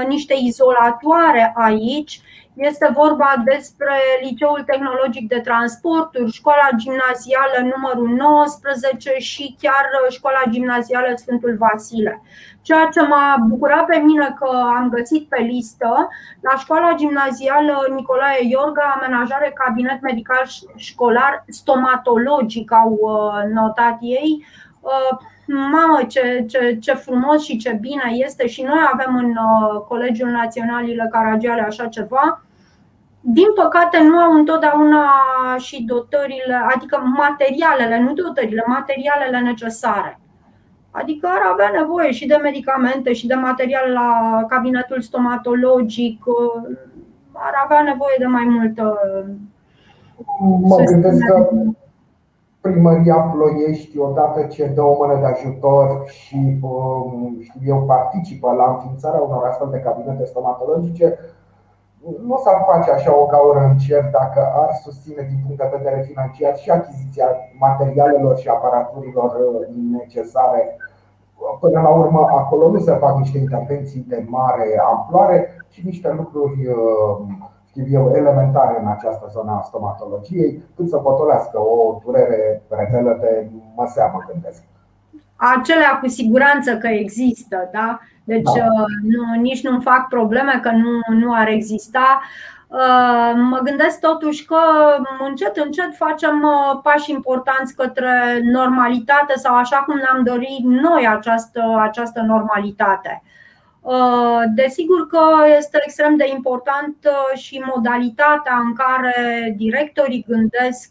niște 0.08 0.34
izolatoare 0.42 1.52
aici 1.56 2.20
este 2.54 2.90
vorba 2.94 3.42
despre 3.44 3.94
Liceul 4.22 4.62
Tehnologic 4.66 5.28
de 5.28 5.40
Transporturi, 5.40 6.32
școala 6.32 6.68
gimnazială 6.76 7.72
numărul 7.74 8.08
19 8.08 9.14
și 9.18 9.56
chiar 9.60 9.84
școala 10.08 10.42
gimnazială 10.50 11.12
Sfântul 11.14 11.56
Vasile. 11.58 12.22
Ceea 12.62 12.88
ce 12.92 13.02
m-a 13.02 13.36
bucurat 13.48 13.84
pe 13.84 13.96
mine 13.96 14.34
că 14.38 14.48
am 14.76 14.88
găsit 14.88 15.28
pe 15.28 15.40
listă, 15.40 16.08
la 16.40 16.58
școala 16.58 16.94
gimnazială 16.94 17.86
Nicolae 17.94 18.48
Iorga, 18.48 18.94
amenajare 18.96 19.52
cabinet 19.54 20.00
medical 20.00 20.44
școlar 20.76 21.44
stomatologic 21.48 22.72
au 22.72 22.98
uh, 23.00 23.52
notat 23.52 23.96
ei. 24.00 24.46
Uh, 24.82 25.18
mamă, 25.46 26.00
ce, 26.08 26.44
ce, 26.48 26.76
ce 26.80 26.92
frumos 26.92 27.42
și 27.44 27.56
ce 27.56 27.78
bine 27.80 28.02
este 28.12 28.46
și 28.46 28.62
noi 28.62 28.80
avem 28.92 29.16
în 29.16 29.30
uh, 29.30 29.80
Colegiul 29.88 30.28
Național 30.28 30.88
Ile 30.88 31.08
Caragiale 31.10 31.60
așa 31.60 31.86
ceva. 31.86 32.42
Din 33.20 33.46
păcate 33.54 34.02
nu 34.02 34.18
au 34.18 34.32
întotdeauna 34.32 35.06
și 35.58 35.82
dotările, 35.82 36.54
adică 36.74 37.02
materialele, 37.16 38.00
nu 38.00 38.12
dotările, 38.12 38.64
materialele 38.66 39.38
necesare. 39.38 40.20
Adică 40.90 41.26
ar 41.26 41.52
avea 41.52 41.70
nevoie 41.80 42.10
și 42.10 42.26
de 42.26 42.38
medicamente 42.42 43.12
și 43.12 43.26
de 43.26 43.34
material 43.34 43.92
la 43.92 44.44
cabinetul 44.48 45.00
stomatologic, 45.00 46.22
ar 47.32 47.52
avea 47.64 47.82
nevoie 47.82 48.16
de 48.18 48.26
mai 48.26 48.44
multă. 48.44 48.98
Mă 50.60 50.76
gândesc 50.76 51.26
că 51.26 51.48
primăria 52.62 53.14
Ploiești, 53.14 53.98
odată 53.98 54.42
ce 54.42 54.66
dă 54.66 54.82
o 54.82 54.96
mână 55.00 55.20
de 55.20 55.26
ajutor 55.26 56.02
și 56.06 56.58
um, 56.60 57.36
știu 57.40 57.60
eu, 57.64 57.82
participă 57.82 58.52
la 58.52 58.70
înființarea 58.70 59.20
unor 59.20 59.44
astfel 59.44 59.68
de 59.70 59.78
cabinete 59.78 60.24
stomatologice, 60.24 61.18
nu 62.26 62.36
s-ar 62.36 62.64
face 62.70 62.90
așa 62.90 63.20
o 63.20 63.26
gaură 63.26 63.60
în 63.70 63.76
cer 63.78 64.04
dacă 64.12 64.40
ar 64.54 64.70
susține 64.82 65.26
din 65.28 65.38
punct 65.46 65.60
de 65.62 65.76
vedere 65.76 66.00
financiar 66.08 66.56
și 66.56 66.70
achiziția 66.70 67.26
materialelor 67.58 68.36
și 68.36 68.48
aparaturilor 68.48 69.30
uh, 69.30 69.66
necesare. 69.98 70.76
Până 71.60 71.80
la 71.80 71.88
urmă, 71.88 72.26
acolo 72.30 72.70
nu 72.70 72.78
se 72.78 72.92
fac 72.92 73.16
niște 73.16 73.38
intervenții 73.38 74.04
de 74.08 74.24
mare 74.28 74.82
amploare, 74.92 75.48
ci 75.68 75.80
niște 75.84 76.12
lucruri 76.12 76.66
uh, 76.66 77.16
știu 77.56 77.61
eu, 77.90 78.12
elementare 78.14 78.80
în 78.80 78.88
această 78.88 79.28
zonă 79.32 79.50
a 79.50 79.62
stomatologiei, 79.62 80.62
cât 80.76 80.88
să 80.88 80.96
potolească 80.96 81.58
o 81.58 82.00
durere 82.04 82.62
rebelă 82.68 83.18
de 83.20 83.50
măsea, 83.76 84.10
mă 84.14 84.24
gândesc. 84.32 84.62
Acelea 85.36 85.98
cu 86.00 86.08
siguranță 86.08 86.76
că 86.76 86.86
există, 86.86 87.68
da? 87.72 88.00
Deci 88.24 88.42
da. 88.42 88.50
Uh, 88.50 88.86
nu, 89.02 89.40
nici 89.40 89.62
nu 89.62 89.80
fac 89.80 90.08
probleme 90.08 90.58
că 90.62 90.70
nu, 90.70 91.14
nu 91.16 91.34
ar 91.34 91.48
exista. 91.48 92.20
Uh, 92.68 93.32
mă 93.34 93.60
gândesc 93.64 94.00
totuși 94.00 94.44
că 94.44 94.56
încet, 95.28 95.56
încet 95.56 95.96
facem 95.96 96.42
uh, 96.42 96.80
pași 96.82 97.10
importanți 97.10 97.74
către 97.74 98.40
normalitate 98.42 99.34
sau 99.36 99.56
așa 99.56 99.76
cum 99.76 99.96
ne-am 99.96 100.22
dorit 100.24 100.64
noi 100.64 101.06
această, 101.08 101.78
această 101.80 102.20
normalitate. 102.20 103.22
Desigur 104.54 105.06
că 105.06 105.24
este 105.56 105.80
extrem 105.84 106.16
de 106.16 106.28
important 106.28 106.96
și 107.34 107.64
modalitatea 107.74 108.56
în 108.64 108.74
care 108.74 109.54
directorii 109.56 110.24
gândesc 110.28 110.90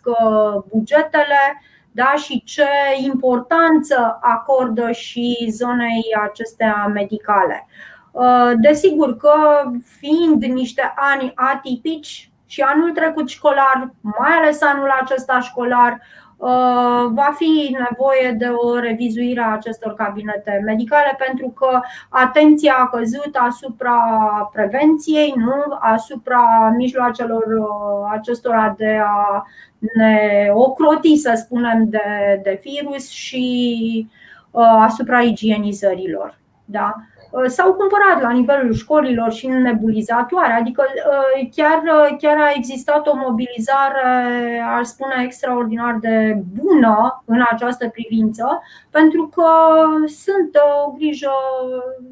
bugetele, 0.67 1.61
da? 1.91 2.13
și 2.23 2.43
ce 2.43 2.67
importanță 3.03 4.19
acordă 4.21 4.91
și 4.91 5.47
zonei 5.49 6.03
acestea 6.23 6.91
medicale. 6.93 7.67
Uh, 8.11 8.51
desigur 8.61 9.17
că 9.17 9.33
fiind 9.99 10.43
niște 10.43 10.93
ani 10.95 11.31
atipici 11.35 12.31
și 12.45 12.61
anul 12.61 12.91
trecut 12.91 13.29
școlar, 13.29 13.93
mai 14.01 14.31
ales 14.31 14.61
anul 14.61 14.89
acesta 15.01 15.39
școlar, 15.39 15.91
Uh, 15.91 16.20
va 17.11 17.33
fi 17.35 17.77
nevoie 17.89 18.31
de 18.31 18.45
o 18.45 18.79
revizuire 18.79 19.41
a 19.41 19.53
acestor 19.53 19.93
cabinete 19.93 20.61
medicale 20.65 21.15
pentru 21.27 21.49
că 21.49 21.79
atenția 22.09 22.73
a 22.73 22.87
căzut 22.87 23.35
asupra 23.39 23.99
prevenției, 24.53 25.33
nu 25.35 25.77
asupra 25.79 26.73
mijloacelor 26.77 27.43
uh, 27.43 28.09
acestora 28.11 28.73
de 28.77 28.99
a 29.03 29.45
ne 29.95 30.47
ocroti, 30.53 31.17
să 31.17 31.33
spunem, 31.35 31.89
de, 31.89 32.39
de 32.43 32.61
virus 32.63 33.09
și 33.09 34.07
uh, 34.51 34.77
asupra 34.79 35.21
igienizărilor. 35.21 36.39
Da? 36.65 36.95
Uh, 37.31 37.45
s-au 37.45 37.73
cumpărat 37.73 38.21
la 38.21 38.31
nivelul 38.31 38.73
școlilor 38.73 39.31
și 39.31 39.47
nebulizatoare, 39.47 40.53
adică 40.53 40.83
uh, 40.87 41.49
chiar, 41.55 41.81
uh, 41.83 42.15
chiar 42.17 42.37
a 42.37 42.51
existat 42.55 43.07
o 43.07 43.15
mobilizare, 43.15 44.59
aș 44.77 44.85
spune, 44.85 45.15
extraordinar 45.23 45.97
de 46.01 46.41
bună 46.61 47.23
în 47.25 47.43
această 47.51 47.89
privință, 47.89 48.61
pentru 48.89 49.27
că 49.35 49.45
sunt 50.07 50.55
o 50.85 50.91
grijă 50.91 51.31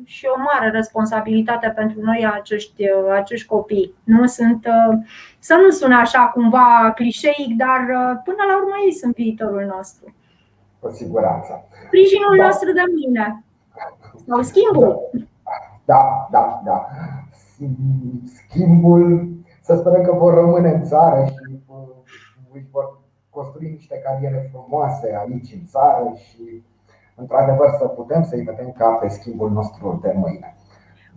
și 0.06 0.26
o 0.36 0.42
mare 0.42 0.70
responsabilitate 0.70 1.74
pentru 1.76 2.02
noi 2.02 2.30
acești, 2.34 2.84
acești 3.14 3.48
copii. 3.48 3.94
Nu 4.04 4.26
sunt, 4.26 4.68
să 5.40 5.54
nu 5.54 5.70
sune 5.70 5.96
așa 5.96 6.26
cumva 6.26 6.92
clișeic, 6.96 7.56
dar 7.58 7.80
până 8.24 8.44
la 8.48 8.56
urmă 8.58 8.76
ei 8.86 8.94
sunt 8.94 9.16
viitorul 9.16 9.74
nostru. 9.76 10.14
Cu 10.80 10.90
siguranță. 10.90 11.68
Sprijinul 11.86 12.38
da. 12.38 12.46
nostru 12.46 12.72
de 12.72 12.84
mine. 12.96 13.44
Sau 14.28 14.42
schimbul. 14.42 15.10
Da, 15.86 16.28
da, 16.32 16.62
da. 16.66 16.88
Schimbul, 18.24 19.30
să 19.62 19.76
sperăm 19.76 20.04
că 20.04 20.12
vor 20.12 20.34
rămâne 20.34 20.70
în 20.70 20.84
țară 20.84 21.26
și 21.26 21.62
își 22.54 22.68
vor 22.72 23.00
construi 23.30 23.72
niște 23.72 24.02
cariere 24.06 24.50
frumoase 24.52 25.16
aici 25.20 25.54
în 25.54 25.66
țară 25.66 26.12
și 26.16 26.64
într-adevăr 27.16 27.70
să 27.80 27.86
putem 27.86 28.24
să-i 28.24 28.42
vedem 28.42 28.72
ca 28.72 28.90
pe 28.90 29.08
schimbul 29.08 29.52
nostru 29.52 30.00
de 30.02 30.14
mâine. 30.16 30.56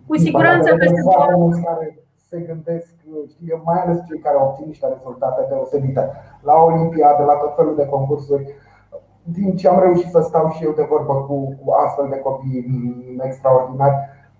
Cu 0.06 0.16
siguranță 0.16 0.76
că 0.76 0.86
se 0.86 1.62
care 1.64 1.98
se 2.28 2.38
gândesc, 2.40 2.94
știu 3.32 3.46
eu, 3.48 3.60
mai 3.64 3.80
ales 3.80 3.98
cei 4.08 4.18
care 4.18 4.36
obțin 4.40 4.66
niște 4.66 4.86
rezultate 4.88 5.46
deosebite 5.48 6.10
la 6.40 6.54
Olimpiade, 6.54 7.22
la 7.22 7.34
tot 7.34 7.54
felul 7.56 7.76
de 7.76 7.86
concursuri, 7.86 8.54
din 9.22 9.56
ce 9.56 9.68
am 9.68 9.80
reușit 9.80 10.10
să 10.10 10.20
stau 10.20 10.50
și 10.50 10.64
eu 10.64 10.72
de 10.72 10.86
vorbă 10.88 11.14
cu, 11.14 11.58
cu 11.64 11.72
astfel 11.72 12.08
de 12.10 12.18
copii 12.18 12.66
extraordinari, 13.22 13.94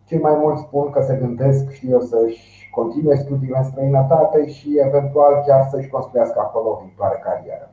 cei 0.05 0.19
mai 0.19 0.37
mulți 0.37 0.63
spun 0.63 0.91
că 0.91 1.03
se 1.03 1.19
gândesc, 1.21 1.71
știu 1.71 1.91
eu, 1.91 2.01
să-și 2.01 2.71
continue 2.71 3.15
studiile 3.15 3.59
în 3.59 3.65
străinătate 3.65 4.49
și 4.49 4.79
eventual 4.87 5.43
chiar 5.47 5.67
să-și 5.71 5.89
construiască 5.89 6.39
acolo 6.41 6.69
o 6.69 6.81
viitoare 6.85 7.21
carieră. 7.25 7.71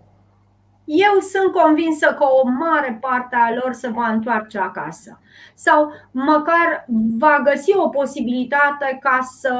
Eu 0.91 1.19
sunt 1.19 1.52
convinsă 1.52 2.08
că 2.17 2.24
o 2.24 2.48
mare 2.48 2.98
parte 3.02 3.36
a 3.36 3.54
lor 3.62 3.74
se 3.74 3.89
va 3.89 4.08
întoarce 4.08 4.60
acasă 4.60 5.19
sau 5.54 5.91
măcar 6.12 6.86
va 7.19 7.41
găsi 7.43 7.78
o 7.78 7.89
posibilitate 7.89 8.98
ca 9.00 9.19
să 9.22 9.54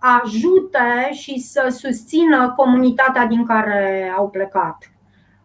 ajute 0.00 1.10
și 1.10 1.38
să 1.38 1.66
susțină 1.70 2.52
comunitatea 2.56 3.26
din 3.26 3.46
care 3.46 4.12
au 4.16 4.28
plecat. 4.28 4.91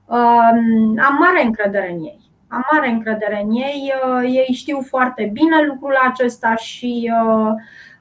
Am 0.07 1.17
mare 1.19 1.43
încredere 1.43 1.91
în 1.91 1.99
ei. 1.99 2.19
Am 2.47 2.63
mare 2.71 2.89
încredere 2.89 3.41
în 3.43 3.51
ei. 3.51 3.93
Uh, 4.05 4.23
ei 4.23 4.53
știu 4.53 4.81
foarte 4.81 5.29
bine 5.33 5.65
lucrul 5.65 5.95
acesta 6.09 6.55
și 6.55 7.11
uh, 7.23 7.51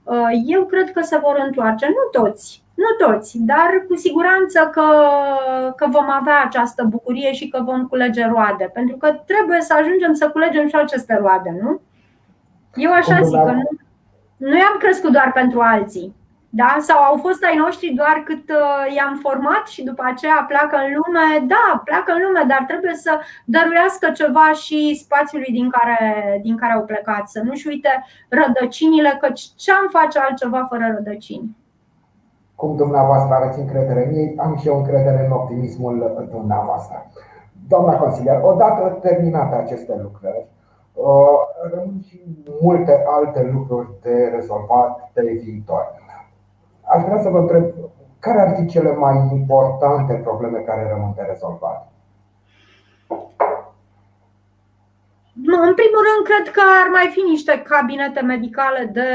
uh, 0.02 0.28
eu 0.46 0.64
cred 0.64 0.92
că 0.92 1.00
se 1.02 1.18
vor 1.18 1.42
întoarce. 1.46 1.86
Nu 1.86 2.20
toți, 2.20 2.62
nu 2.74 3.06
toți, 3.06 3.38
dar 3.38 3.84
cu 3.88 3.96
siguranță 3.96 4.70
că, 4.72 4.84
că 5.76 5.86
vom 5.90 6.10
avea 6.10 6.42
această 6.44 6.84
bucurie 6.84 7.32
și 7.32 7.48
că 7.48 7.62
vom 7.64 7.86
culege 7.86 8.26
roade. 8.26 8.70
Pentru 8.72 8.96
că 8.96 9.12
trebuie 9.26 9.60
să 9.60 9.74
ajungem 9.80 10.12
să 10.12 10.28
culegem 10.28 10.68
și 10.68 10.74
aceste 10.74 11.16
roade, 11.20 11.56
nu? 11.62 11.80
Eu 12.74 12.92
așa 12.92 13.20
zic 13.22 13.38
că 13.44 13.52
nu, 13.52 13.70
nu 14.36 14.56
i-am 14.56 14.76
crescut 14.78 15.12
doar 15.12 15.32
pentru 15.32 15.60
alții. 15.60 16.14
Da? 16.60 16.70
Sau 16.88 16.98
au 17.10 17.16
fost 17.26 17.40
ai 17.44 17.56
noștri 17.64 17.98
doar 18.00 18.16
cât 18.28 18.44
uh, 18.60 18.82
i-am 18.96 19.14
format 19.26 19.64
și 19.74 19.80
după 19.90 20.02
aceea 20.12 20.38
pleacă 20.50 20.76
în 20.84 20.90
lume? 20.98 21.26
Da, 21.54 21.66
pleacă 21.88 22.10
în 22.14 22.20
lume, 22.24 22.42
dar 22.52 22.62
trebuie 22.70 22.96
să 23.06 23.12
dăruiască 23.54 24.06
ceva 24.20 24.46
și 24.64 24.78
spațiului 25.04 25.52
din 25.58 25.68
care, 25.76 26.00
din 26.46 26.56
care 26.60 26.72
au 26.74 26.84
plecat. 26.90 27.24
Să 27.34 27.38
nu-și 27.46 27.68
uite 27.72 27.92
rădăcinile, 28.38 29.12
că 29.20 29.28
ce 29.62 29.70
am 29.80 29.86
face 29.98 30.16
altceva 30.18 30.60
fără 30.70 30.84
rădăcini? 30.96 31.46
Cum 32.60 32.70
dumneavoastră 32.82 33.32
aveți 33.34 33.62
încredere 33.64 34.02
în 34.06 34.12
ei, 34.20 34.28
am 34.44 34.52
și 34.60 34.68
eu 34.70 34.76
încredere 34.78 35.20
în 35.26 35.32
optimismul 35.40 35.96
dumneavoastră. 36.36 36.96
Doamna 37.72 37.94
consilier, 38.02 38.38
odată 38.50 38.82
terminate 39.06 39.54
aceste 39.54 39.92
lucrări, 40.04 40.46
uh, 40.92 41.38
rămân 41.72 42.00
și 42.08 42.18
multe 42.60 42.94
alte 43.16 43.40
lucruri 43.54 43.88
de 44.02 44.16
rezolvat 44.36 45.10
pe 45.12 45.22
viitor 45.42 45.84
aș 46.94 47.02
vrea 47.02 47.22
să 47.22 47.28
vă 47.28 47.38
întreb 47.38 47.64
care 48.18 48.40
ar 48.40 48.54
fi 48.56 48.66
cele 48.66 48.92
mai 48.94 49.28
importante 49.32 50.14
probleme 50.14 50.58
care 50.58 50.88
rămân 50.88 51.12
de 51.16 51.22
rezolvat? 51.28 51.90
În 55.44 55.74
primul 55.74 56.02
rând, 56.08 56.22
cred 56.24 56.54
că 56.54 56.62
ar 56.82 56.88
mai 56.90 57.08
fi 57.12 57.20
niște 57.20 57.62
cabinete 57.62 58.20
medicale 58.20 58.90
de, 58.92 59.10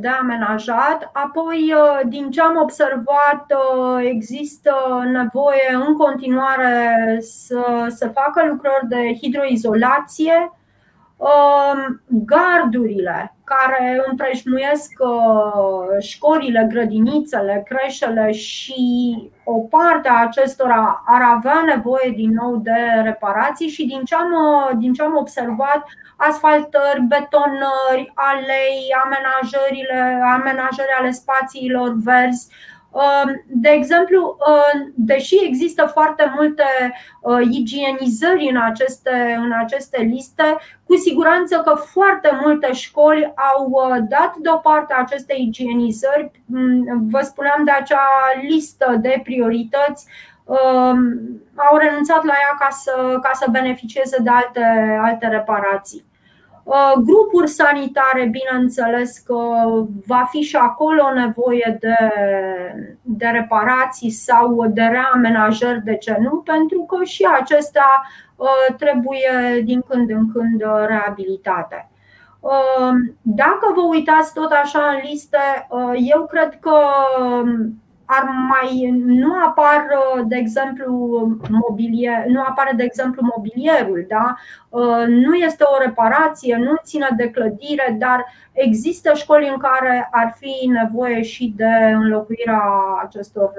de 0.00 0.08
amenajat. 0.08 1.10
Apoi, 1.12 1.74
uh, 1.74 2.00
din 2.08 2.30
ce 2.30 2.40
am 2.40 2.56
observat, 2.62 3.44
uh, 3.48 4.10
există 4.14 4.72
nevoie 5.12 5.86
în 5.86 5.96
continuare 5.96 7.18
să, 7.20 7.86
să 7.88 8.08
facă 8.08 8.46
lucrări 8.46 8.88
de 8.88 9.14
hidroizolație 9.20 10.32
Um, 10.32 10.63
gardurile 12.06 13.36
care 13.44 14.02
împrejmuiesc 14.06 14.90
uh, 14.98 16.02
școlile, 16.02 16.66
grădinițele, 16.70 17.62
creșele 17.68 18.32
și 18.32 18.84
o 19.44 19.58
parte 19.58 20.08
a 20.08 20.22
acestora 20.22 21.02
ar 21.06 21.22
avea 21.22 21.62
nevoie 21.66 22.12
din 22.16 22.30
nou 22.32 22.56
de 22.56 23.00
reparații 23.02 23.68
și 23.68 23.86
din 23.86 24.04
ce 24.04 24.14
am, 24.14 24.32
uh, 24.32 24.76
din 24.78 24.92
ce 24.92 25.02
am 25.02 25.16
observat, 25.16 25.84
asfaltări, 26.16 27.06
betonări, 27.08 28.12
alei, 28.14 28.94
amenajările, 29.04 30.20
amenajări 30.34 30.96
ale 30.98 31.10
spațiilor 31.10 31.94
verzi, 31.96 32.48
Um, 32.48 32.73
de 33.46 33.68
exemplu, 33.68 34.36
um, 34.48 34.92
deși 34.94 35.44
există 35.44 35.84
foarte 35.92 36.32
multe 36.36 36.64
uh, 37.20 37.40
igienizări 37.50 38.48
în 38.50 38.56
aceste, 38.56 39.40
în 39.44 39.52
aceste 39.52 40.02
liste, 40.02 40.56
cu 40.84 40.96
siguranță 40.96 41.56
că 41.56 41.74
foarte 41.74 42.38
multe 42.42 42.72
școli 42.72 43.32
au 43.54 43.68
uh, 43.70 43.96
dat 44.08 44.34
deoparte 44.36 44.94
aceste 44.94 45.34
igienizări. 45.36 46.30
Mm, 46.46 47.08
vă 47.10 47.20
spuneam 47.20 47.64
de 47.64 47.70
acea 47.70 48.08
listă 48.48 48.98
de 49.00 49.20
priorități 49.24 50.06
um, 50.44 50.98
au 51.54 51.76
renunțat 51.76 52.24
la 52.24 52.32
ea 52.32 52.56
ca 52.58 52.68
să, 52.70 53.18
ca 53.22 53.30
să 53.32 53.46
beneficieze 53.50 54.16
de 54.22 54.30
alte, 54.30 54.64
alte 55.02 55.26
reparații. 55.26 56.04
Uh, 56.64 56.92
grupuri 57.04 57.48
sanitare, 57.48 58.30
bineînțeles 58.30 59.18
că 59.18 59.38
va 60.06 60.28
fi 60.30 60.40
și 60.40 60.56
acolo 60.56 61.12
nevoie 61.14 61.78
de, 61.80 61.96
de 63.02 63.26
reparații 63.26 64.10
sau 64.10 64.66
de 64.66 64.82
reamenajări, 64.82 65.84
de 65.84 65.96
ce 65.96 66.16
nu? 66.20 66.30
Pentru 66.36 66.80
că 66.80 67.04
și 67.04 67.28
acestea 67.40 68.02
uh, 68.36 68.74
trebuie 68.76 69.60
din 69.64 69.82
când 69.88 70.10
în 70.10 70.32
când 70.32 70.62
reabilitate. 70.86 71.88
Uh, 72.40 72.92
dacă 73.22 73.72
vă 73.74 73.80
uitați 73.90 74.32
tot 74.32 74.50
așa 74.50 74.78
în 74.78 75.08
liste, 75.10 75.68
eu 76.12 76.26
cred 76.26 76.58
că 76.60 76.76
ar 78.18 78.28
mai 78.48 78.94
nu 79.04 79.32
apar, 79.46 79.86
de 80.26 80.36
exemplu, 80.36 80.92
mobilier, 81.50 82.24
nu 82.26 82.40
apare, 82.40 82.72
de 82.76 82.82
exemplu, 82.82 83.28
mobilierul, 83.36 84.04
da? 84.08 84.34
nu 85.08 85.34
este 85.34 85.64
o 85.66 85.82
reparație, 85.84 86.56
nu 86.56 86.74
ține 86.82 87.08
de 87.16 87.30
clădire, 87.30 87.96
dar 87.98 88.24
există 88.52 89.12
școli 89.14 89.48
în 89.48 89.56
care 89.56 90.08
ar 90.10 90.36
fi 90.38 90.66
nevoie 90.66 91.22
și 91.22 91.52
de 91.56 91.92
înlocuirea 91.94 92.62
acestor 93.04 93.52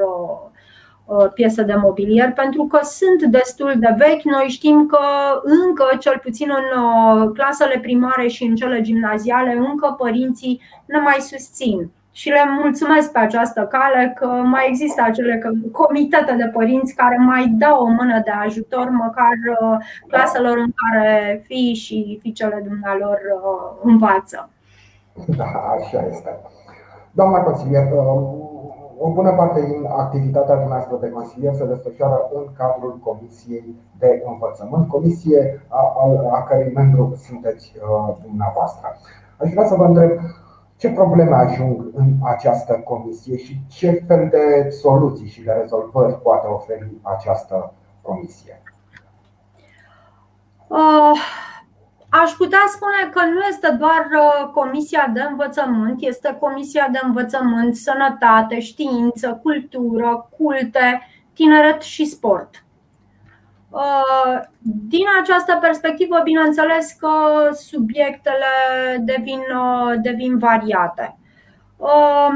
piese 1.34 1.64
de 1.64 1.76
mobilier 1.76 2.34
pentru 2.34 2.66
că 2.66 2.80
sunt 2.84 3.32
destul 3.32 3.74
de 3.78 3.96
vechi. 3.98 4.24
Noi 4.24 4.46
știm 4.48 4.86
că 4.86 5.00
încă, 5.44 5.86
cel 6.00 6.20
puțin 6.24 6.50
în 6.50 7.34
clasele 7.34 7.80
primare 7.80 8.28
și 8.28 8.44
în 8.44 8.56
cele 8.56 8.82
gimnaziale, 8.82 9.52
încă 9.52 9.96
părinții 9.98 10.62
ne 10.86 11.00
mai 11.00 11.18
susțin 11.20 11.92
și 12.20 12.30
le 12.30 12.44
mulțumesc 12.62 13.12
pe 13.12 13.20
această 13.20 13.62
cale 13.76 14.02
că 14.20 14.26
mai 14.26 14.66
există 14.68 15.02
acele 15.06 15.36
comitete 15.72 16.34
de 16.42 16.48
părinți 16.58 16.96
care 17.02 17.18
mai 17.18 17.44
dau 17.64 17.78
o 17.86 17.90
mână 18.00 18.18
de 18.28 18.34
ajutor, 18.46 18.88
măcar 18.90 19.36
uh, 19.62 19.78
claselor 20.08 20.58
în 20.58 20.72
care 20.82 21.42
fii 21.48 21.74
și 21.74 22.18
fiicele 22.22 22.60
dumnealor 22.68 23.18
uh, 23.36 23.90
învață. 23.90 24.50
Da, 25.40 25.50
așa 25.76 26.06
este. 26.12 26.32
Doamna 27.12 27.40
consilier, 27.40 27.86
uh, 27.92 29.06
o 29.06 29.10
bună 29.18 29.32
parte 29.32 29.60
din 29.72 29.82
activitatea 29.98 30.66
noastră 30.68 30.98
de 31.02 31.10
consilier 31.10 31.54
se 31.54 31.66
desfășoară 31.66 32.20
în 32.34 32.46
cadrul 32.58 33.00
Comisiei 33.04 33.76
de 34.00 34.24
Învățământ, 34.32 34.88
comisie 34.88 35.62
a, 35.68 35.82
a, 36.02 36.38
a 36.38 36.44
cărei 36.44 36.72
membru 36.74 37.16
sunteți 37.28 37.74
dumneavoastră. 38.26 38.98
Aș 39.38 39.50
vrea 39.52 39.66
să 39.66 39.76
vă 39.76 39.86
întreb 39.86 40.12
ce 40.78 40.90
probleme 40.90 41.36
ajung 41.36 41.92
în 41.94 42.14
această 42.24 42.74
comisie 42.74 43.38
și 43.38 43.60
ce 43.72 44.04
fel 44.08 44.28
de 44.30 44.70
soluții 44.70 45.28
și 45.28 45.42
de 45.42 45.52
rezolvări 45.52 46.22
poate 46.22 46.48
oferi 46.48 46.92
această 47.02 47.74
comisie? 48.02 48.62
Uh, 50.68 51.20
aș 52.10 52.32
putea 52.32 52.64
spune 52.68 53.12
că 53.14 53.26
nu 53.26 53.40
este 53.50 53.70
doar 53.80 54.08
uh, 54.12 54.50
Comisia 54.54 55.12
de 55.14 55.22
Învățământ, 55.22 56.02
este 56.02 56.38
Comisia 56.40 56.88
de 56.92 57.00
Învățământ, 57.04 57.76
Sănătate, 57.76 58.60
Știință, 58.60 59.40
Cultură, 59.44 60.30
Culte, 60.38 61.08
Tineret 61.34 61.82
și 61.82 62.06
Sport. 62.06 62.65
Uh, 63.76 64.40
din 64.62 65.06
această 65.22 65.58
perspectivă, 65.62 66.20
bineînțeles 66.24 66.92
că 66.92 67.10
subiectele 67.54 68.54
devin, 69.00 69.40
uh, 69.40 69.94
devin 70.02 70.38
variate. 70.38 71.18
Uh, 71.78 72.30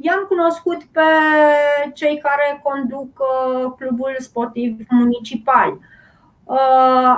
i-am 0.00 0.24
cunoscut 0.28 0.82
pe 0.82 1.00
cei 1.94 2.18
care 2.18 2.60
conduc 2.62 3.08
clubul 3.78 4.14
sportiv 4.18 4.76
municipal. 4.88 5.78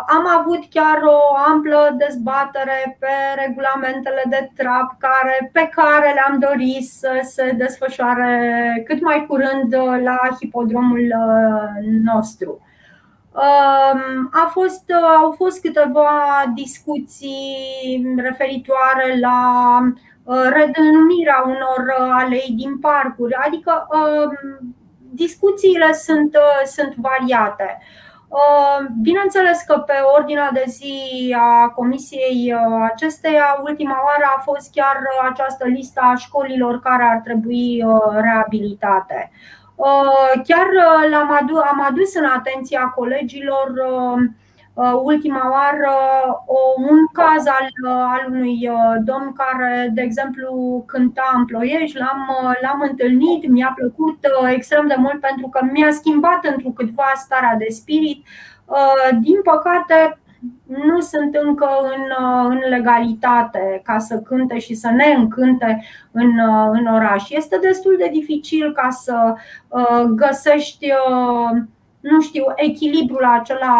Am 0.06 0.26
avut 0.38 0.64
chiar 0.70 1.02
o 1.02 1.36
amplă 1.52 1.94
dezbatere 1.98 2.96
pe 3.00 3.42
regulamentele 3.46 4.22
de 4.28 4.50
trap 4.56 4.96
care, 4.98 5.50
pe 5.52 5.68
care 5.74 6.12
le-am 6.12 6.38
dorit 6.38 6.88
să 6.88 7.20
se 7.22 7.50
desfășoare 7.50 8.82
cât 8.86 9.02
mai 9.02 9.26
curând 9.28 9.74
la 10.02 10.18
hipodromul 10.40 11.14
nostru. 12.02 12.65
A 14.32 14.48
fost, 14.50 14.92
au 15.22 15.30
fost 15.30 15.60
câteva 15.60 16.10
discuții 16.54 18.14
referitoare 18.16 19.18
la 19.20 19.78
uh, 20.22 20.48
redenumirea 20.52 21.42
unor 21.46 21.94
uh, 21.98 22.14
alei 22.18 22.52
din 22.56 22.78
parcuri, 22.78 23.34
adică 23.34 23.86
um, 23.90 24.74
discuțiile 25.12 25.92
sunt, 25.92 26.34
uh, 26.34 26.66
sunt 26.66 26.94
variate. 26.96 27.78
Bineînțeles 29.02 29.62
că 29.66 29.78
pe 29.78 29.92
ordinea 30.18 30.50
de 30.52 30.64
zi 30.66 31.36
a 31.38 31.68
comisiei 31.68 32.54
acesteia, 32.92 33.60
ultima 33.62 34.02
oară 34.04 34.34
a 34.36 34.40
fost 34.40 34.70
chiar 34.72 34.96
această 35.30 35.64
listă 35.66 36.00
a 36.04 36.14
școlilor 36.14 36.80
care 36.80 37.02
ar 37.02 37.20
trebui 37.24 37.84
reabilitate. 38.14 39.30
Uh, 39.76 40.40
chiar 40.46 40.66
uh, 40.66 41.10
l-am 41.10 41.30
adus, 41.40 41.58
am 41.58 41.80
adus 41.80 42.14
în 42.14 42.24
atenția 42.24 42.80
colegilor 42.80 43.72
uh, 44.74 44.92
ultima 45.02 45.50
oară 45.50 45.90
un 46.76 46.98
caz 47.12 47.46
al, 47.46 47.90
al 47.90 48.26
unui 48.30 48.70
domn 49.04 49.32
care, 49.32 49.90
de 49.94 50.02
exemplu, 50.02 50.84
cânta 50.86 51.32
în 51.34 51.44
ploiești, 51.44 51.98
l-am, 51.98 52.26
l-am 52.62 52.80
întâlnit, 52.80 53.48
mi-a 53.48 53.72
plăcut 53.76 54.18
extrem 54.54 54.86
de 54.86 54.94
mult 54.98 55.20
pentru 55.20 55.48
că 55.48 55.60
mi-a 55.72 55.90
schimbat 55.90 56.44
într-o 56.44 56.70
câtva 56.70 57.12
starea 57.14 57.54
de 57.58 57.66
spirit. 57.68 58.26
Din 59.20 59.42
păcate, 59.42 60.18
nu 60.66 61.00
sunt 61.00 61.34
încă 61.34 61.68
în, 61.82 62.02
uh, 62.24 62.46
în 62.48 62.60
legalitate 62.68 63.80
ca 63.84 63.98
să 63.98 64.18
cânte 64.18 64.58
și 64.58 64.74
să 64.74 64.90
ne 64.90 65.14
încânte 65.18 65.84
în, 66.10 66.28
uh, 66.38 66.68
în 66.72 66.86
oraș. 66.86 67.30
Este 67.30 67.58
destul 67.58 67.94
de 67.98 68.08
dificil 68.12 68.72
ca 68.72 68.90
să 68.90 69.34
uh, 69.68 70.02
găsești, 70.02 70.86
nu 72.00 72.20
știu, 72.20 72.44
echilibrul 72.54 73.24
acela 73.24 73.74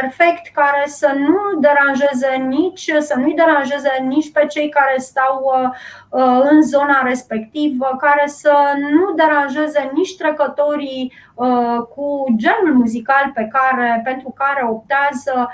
perfect 0.00 0.46
care 0.52 0.82
să 0.86 1.12
nu 1.18 1.60
deranjeze 1.60 2.32
nici, 2.48 2.90
să 2.98 3.14
nu-i 3.18 3.34
deranjeze 3.34 3.92
nici 4.06 4.32
pe 4.32 4.46
cei 4.48 4.68
care 4.68 4.94
stau 4.98 5.34
uh, 5.44 5.68
uh, 6.20 6.40
în 6.50 6.62
zona 6.62 7.02
respectivă, 7.02 7.96
care 7.98 8.26
să 8.26 8.54
nu 8.78 9.14
deranjeze 9.14 9.90
nici 9.94 10.16
trecătorii 10.16 11.12
uh, 11.34 11.78
cu 11.94 12.34
genul 12.36 12.74
muzical 12.74 13.30
pe 13.34 13.48
care, 13.56 14.00
pentru 14.04 14.34
care 14.36 14.66
optează, 14.68 15.50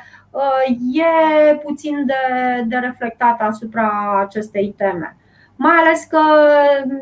e 0.92 1.54
puțin 1.54 2.06
de, 2.06 2.22
de 2.66 2.76
reflectat 2.76 3.40
asupra 3.40 3.90
acestei 4.26 4.74
teme. 4.76 5.16
Mai 5.56 5.74
ales 5.74 6.04
că 6.04 6.20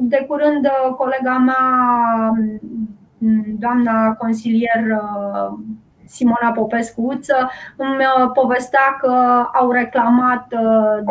de 0.00 0.24
curând 0.28 0.70
colega 0.96 1.38
mea, 1.38 1.64
doamna 3.58 4.12
consilier 4.12 4.84
Simona 6.14 6.50
Popescu 6.54 7.00
Uță 7.12 7.50
îmi 7.76 8.04
povestea 8.40 8.86
că 9.00 9.14
au 9.60 9.70
reclamat 9.70 10.44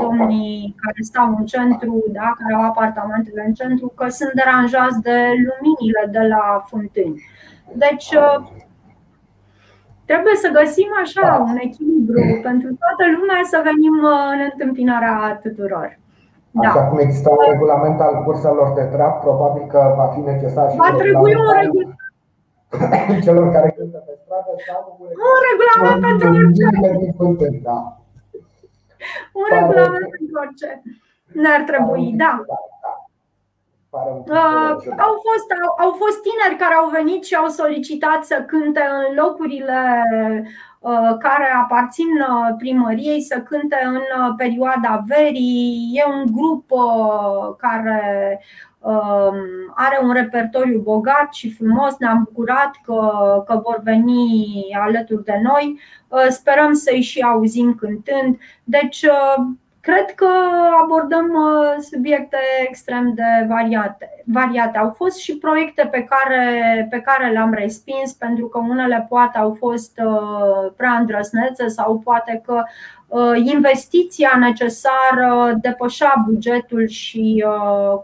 domnii 0.02 0.76
care 0.82 1.00
stau 1.10 1.28
în 1.38 1.46
centru, 1.46 2.04
da, 2.12 2.28
care 2.40 2.54
au 2.54 2.64
apartamentele 2.72 3.44
în 3.48 3.54
centru, 3.54 3.88
că 3.96 4.06
sunt 4.08 4.32
deranjați 4.34 5.02
de 5.02 5.18
luminile 5.48 6.04
de 6.16 6.24
la 6.34 6.44
fântâni. 6.70 7.24
Deci 7.84 8.08
trebuie 10.10 10.36
să 10.44 10.56
găsim 10.60 10.90
așa 11.04 11.26
un 11.50 11.58
echilibru 11.68 12.22
pentru 12.48 12.70
toată 12.82 13.04
lumea 13.18 13.42
să 13.52 13.58
venim 13.70 13.96
în 14.34 14.40
întâmpinarea 14.52 15.40
tuturor. 15.44 15.90
Da. 16.52 16.68
Așa 16.70 16.84
cum 16.88 16.98
există 17.00 17.30
un 17.30 17.44
regulament 17.52 18.00
al 18.08 18.16
curselor 18.26 18.68
de 18.80 18.86
trap, 18.94 19.14
probabil 19.26 19.64
că 19.74 19.82
va 20.00 20.08
fi 20.14 20.20
necesar 20.20 20.66
și 20.70 20.78
Va 20.78 20.92
trebui 21.04 21.34
un 21.44 21.52
regulament 21.62 21.99
celor 23.26 23.52
care 23.52 23.76
cântă 23.78 23.98
pe 23.98 24.14
stradă 24.24 24.52
sau 24.68 24.98
un 25.00 25.08
regulament 25.50 26.02
pentru 26.08 26.28
orice. 26.30 27.60
Da. 27.64 27.98
Un 29.34 29.48
regulament 29.50 30.10
pentru 30.16 30.40
orice. 30.44 30.82
Ne-ar 31.32 31.62
trebui, 31.62 32.14
da. 32.18 32.44
da, 32.48 32.56
da. 32.82 32.94
Uh, 33.92 34.72
au, 34.98 35.14
fost, 35.26 35.50
au, 35.66 35.86
au 35.86 35.92
fost 35.92 36.22
tineri 36.22 36.62
care 36.62 36.74
au 36.74 36.90
venit 36.90 37.24
și 37.24 37.36
au 37.36 37.48
solicitat 37.48 38.24
să 38.24 38.44
cânte 38.48 38.80
în 38.80 39.16
locurile 39.16 40.04
uh, 40.80 41.18
care 41.20 41.48
aparțin 41.64 42.12
uh, 42.20 42.56
primăriei, 42.58 43.22
să 43.22 43.42
cânte 43.42 43.78
în 43.86 44.36
perioada 44.36 45.04
verii. 45.08 45.92
E 45.94 46.04
un 46.10 46.26
grup 46.32 46.70
care 47.58 48.42
are 49.76 50.00
un 50.02 50.12
repertoriu 50.14 50.80
bogat 50.80 51.34
și 51.34 51.54
frumos. 51.54 51.98
Ne-am 51.98 52.24
bucurat 52.24 52.72
că, 52.84 53.44
că 53.48 53.62
vor 53.64 53.80
veni 53.84 54.36
alături 54.80 55.24
de 55.24 55.40
noi. 55.44 55.80
Sperăm 56.30 56.74
să-i 56.74 57.02
și 57.02 57.22
auzim 57.22 57.76
cântând. 57.76 58.38
Deci 58.64 59.06
Cred 59.90 60.16
că 60.16 60.30
abordăm 60.84 61.26
uh, 61.26 61.84
subiecte 61.92 62.38
extrem 62.68 63.14
de 63.14 63.46
variate. 63.48 64.24
variate. 64.26 64.78
Au 64.78 64.94
fost 64.96 65.18
și 65.18 65.38
proiecte 65.38 65.88
pe 65.92 66.04
care, 66.04 66.88
pe 66.90 67.00
care 67.00 67.32
le-am 67.32 67.54
respins 67.54 68.14
pentru 68.14 68.48
că 68.48 68.58
unele 68.58 69.06
poate 69.10 69.38
au 69.38 69.56
fost 69.60 70.02
uh, 70.06 70.72
prea 70.78 70.92
îndrăsnețe 70.92 71.68
sau 71.68 72.00
poate 72.00 72.42
că 72.46 72.64
uh, 73.08 73.38
investiția 73.44 74.32
necesară 74.40 75.58
depășea 75.62 76.24
bugetul 76.26 76.88
și 76.88 77.46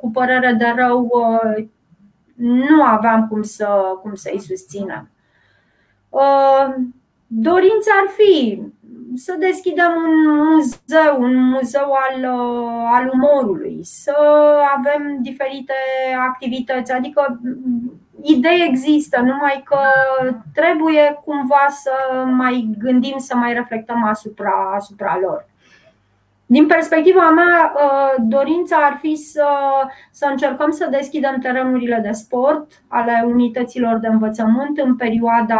cu 0.01 0.11
părere 0.11 0.53
de 0.53 0.73
rău 0.75 1.09
nu 2.35 2.83
aveam 2.83 3.27
cum, 3.27 3.41
să, 3.41 3.67
cum 4.01 4.13
să-i 4.15 4.39
susținem. 4.39 5.09
Dorința 7.27 7.91
ar 8.03 8.09
fi 8.17 8.61
să 9.15 9.35
deschidem 9.39 9.91
un 10.05 10.45
muzeu, 10.45 11.21
un 11.21 11.49
muzeu 11.49 11.91
al, 11.91 12.19
uh, 12.19 12.89
al 12.93 13.09
umorului, 13.13 13.79
să 13.83 14.15
avem 14.77 15.17
diferite 15.21 15.73
activități, 16.29 16.91
adică 16.91 17.39
mm, 17.43 18.01
idei 18.21 18.65
există, 18.67 19.19
numai 19.19 19.61
că 19.65 19.79
trebuie 20.53 21.21
cumva 21.25 21.65
să 21.69 22.23
mai 22.25 22.69
gândim, 22.77 23.17
să 23.17 23.35
mai 23.35 23.53
reflectăm 23.53 24.03
asupra, 24.03 24.73
asupra 24.75 25.17
lor. 25.21 25.45
Din 26.47 26.67
perspectiva 26.67 27.29
mea, 27.29 27.73
uh, 27.75 28.23
dorința 28.27 28.75
ar 28.75 28.97
fi 29.01 29.15
să, 29.15 29.47
să 30.11 30.27
încercăm 30.29 30.71
să 30.71 30.87
deschidem 30.91 31.39
terenurile 31.39 31.99
de 32.03 32.11
sport 32.11 32.71
ale 32.87 33.23
unităților 33.27 33.97
de 33.97 34.07
învățământ 34.07 34.77
în 34.77 34.95
perioada 34.95 35.59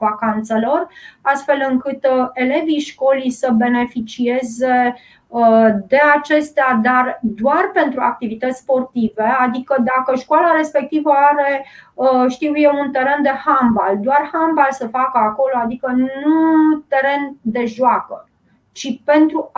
vacanțelor, 0.00 0.88
astfel 1.20 1.66
încât 1.70 2.04
uh, 2.04 2.28
elevii 2.32 2.78
școlii 2.78 3.30
să 3.30 3.50
beneficieze 3.56 4.94
uh, 5.28 5.68
de 5.86 6.00
acestea, 6.14 6.80
dar 6.82 7.18
doar 7.22 7.70
pentru 7.72 8.00
activități 8.00 8.58
sportive, 8.58 9.36
adică 9.38 9.76
dacă 9.78 10.16
școala 10.16 10.56
respectivă 10.56 11.10
are, 11.10 11.66
știu 12.28 12.52
eu, 12.56 12.78
un 12.80 12.90
teren 12.90 13.22
de 13.22 13.32
handbal, 13.44 13.98
doar 14.00 14.28
handbal 14.32 14.68
să 14.70 14.86
facă 14.86 15.18
acolo, 15.18 15.54
adică 15.62 15.92
nu 15.96 16.84
teren 16.88 17.36
de 17.42 17.64
joacă 17.64 18.28
ci 18.74 19.00
pentru 19.04 19.50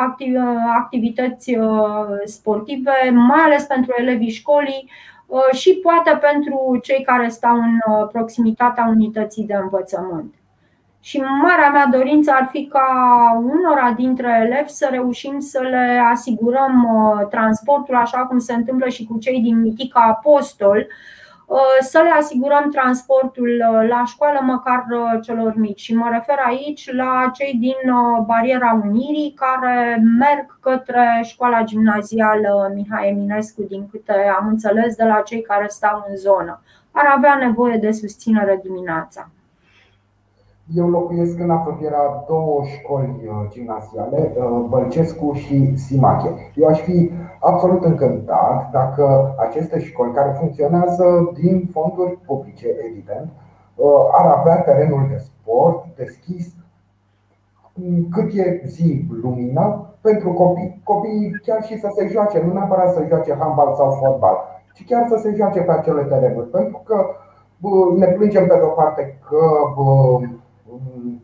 activități 0.79 1.57
uh, 1.57 2.07
sportive, 2.25 3.11
mai 3.13 3.41
ales 3.45 3.65
pentru 3.65 3.95
elevii 3.99 4.31
școlii 4.31 4.91
uh, 5.27 5.53
și 5.53 5.75
poate 5.83 6.19
pentru 6.21 6.79
cei 6.83 7.03
care 7.03 7.29
stau 7.29 7.57
în 7.57 7.79
uh, 7.87 8.09
proximitatea 8.13 8.87
unității 8.89 9.45
de 9.45 9.55
învățământ. 9.55 10.35
Și 11.01 11.21
marea 11.43 11.71
mea 11.71 11.87
dorință 11.87 12.31
ar 12.31 12.49
fi 12.53 12.67
ca 12.67 12.89
unora 13.43 13.91
dintre 13.97 14.41
elevi 14.45 14.69
să 14.69 14.89
reușim 14.91 15.39
să 15.39 15.61
le 15.61 16.01
asigurăm 16.13 16.89
transportul, 17.31 17.95
așa 17.95 18.19
cum 18.19 18.39
se 18.39 18.53
întâmplă 18.53 18.89
și 18.89 19.05
cu 19.05 19.19
cei 19.19 19.41
din 19.41 19.61
Mitica 19.61 20.01
Apostol, 20.01 20.77
Uh, 20.79 21.16
să 21.81 22.01
le 22.03 22.11
asigurăm 22.11 22.71
transportul 22.71 23.49
uh, 23.49 23.89
la 23.89 24.05
școală, 24.05 24.41
măcar 24.43 24.85
uh, 24.91 25.21
celor 25.23 25.55
mici. 25.57 25.81
Și 25.81 25.95
mă 25.95 26.09
refer 26.13 26.37
aici 26.47 26.93
la 26.93 27.31
cei 27.35 27.55
din 27.61 27.77
Bariera 28.27 28.81
Unirii 28.85 29.35
care 29.37 30.03
merg 30.19 30.59
către 30.61 31.21
școala 31.23 31.63
gimnazială 31.63 32.73
Mihai 32.75 33.09
Eminescu, 33.09 33.63
din 33.63 33.89
câte 33.91 34.35
am 34.39 34.47
înțeles 34.47 34.97
de 34.97 35.05
la 35.05 35.21
cei 35.21 35.43
care 35.43 35.67
stau 35.69 36.07
în 36.09 36.17
zonă. 36.17 36.61
Ar 36.91 37.13
avea 37.17 37.35
nevoie 37.35 37.77
de 37.77 37.91
susținere 37.93 38.61
dimineața. 38.63 39.31
Eu 40.75 40.89
locuiesc 40.89 41.39
în 41.39 41.51
apropierea 41.51 42.25
două 42.27 42.63
școli 42.65 43.21
uh, 43.27 43.49
gimnaziale, 43.51 44.33
uh, 44.37 44.65
Bălcescu 44.69 45.33
și 45.33 45.77
Simache. 45.77 46.53
Eu 46.55 46.69
aș 46.69 46.81
fi 46.81 47.11
absolut 47.41 47.85
încântat 47.85 48.71
dacă 48.71 49.35
aceste 49.39 49.81
școli, 49.81 50.13
care 50.13 50.37
funcționează 50.39 51.33
din 51.35 51.69
fonduri 51.73 52.19
publice, 52.27 52.67
evident, 52.91 53.29
uh, 53.75 53.87
ar 54.13 54.27
avea 54.27 54.63
terenul 54.63 55.07
de 55.09 55.17
sport 55.17 55.87
deschis 55.97 56.55
cât 58.11 58.33
e 58.33 58.63
zi 58.65 59.07
lumină 59.23 59.95
pentru 60.01 60.33
copii. 60.33 60.81
Copiii 60.85 61.41
chiar 61.45 61.63
și 61.63 61.79
să 61.79 61.89
se 61.95 62.09
joace, 62.13 62.43
nu 62.47 62.53
neapărat 62.53 62.93
să 62.93 63.05
joace 63.09 63.37
handbal 63.39 63.75
sau 63.75 63.91
fotbal, 63.91 64.37
ci 64.75 64.85
chiar 64.85 65.07
să 65.09 65.17
se 65.17 65.35
joace 65.35 65.61
pe 65.61 65.73
acele 65.73 66.03
terenuri. 66.03 66.51
Pentru 66.51 66.83
că 66.85 67.07
ne 67.97 68.07
plângem 68.07 68.47
pe 68.47 68.55
de 68.55 68.63
o 68.65 68.69
parte 68.69 69.19
că 69.29 69.47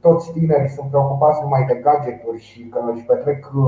toți 0.01 0.33
tinerii 0.33 0.69
sunt 0.69 0.89
preocupați 0.89 1.43
numai 1.43 1.65
de 1.65 1.81
gadgeturi 1.85 2.39
și 2.39 2.69
că 2.69 2.81
își 2.95 3.05
petrec 3.05 3.51
uh, 3.55 3.65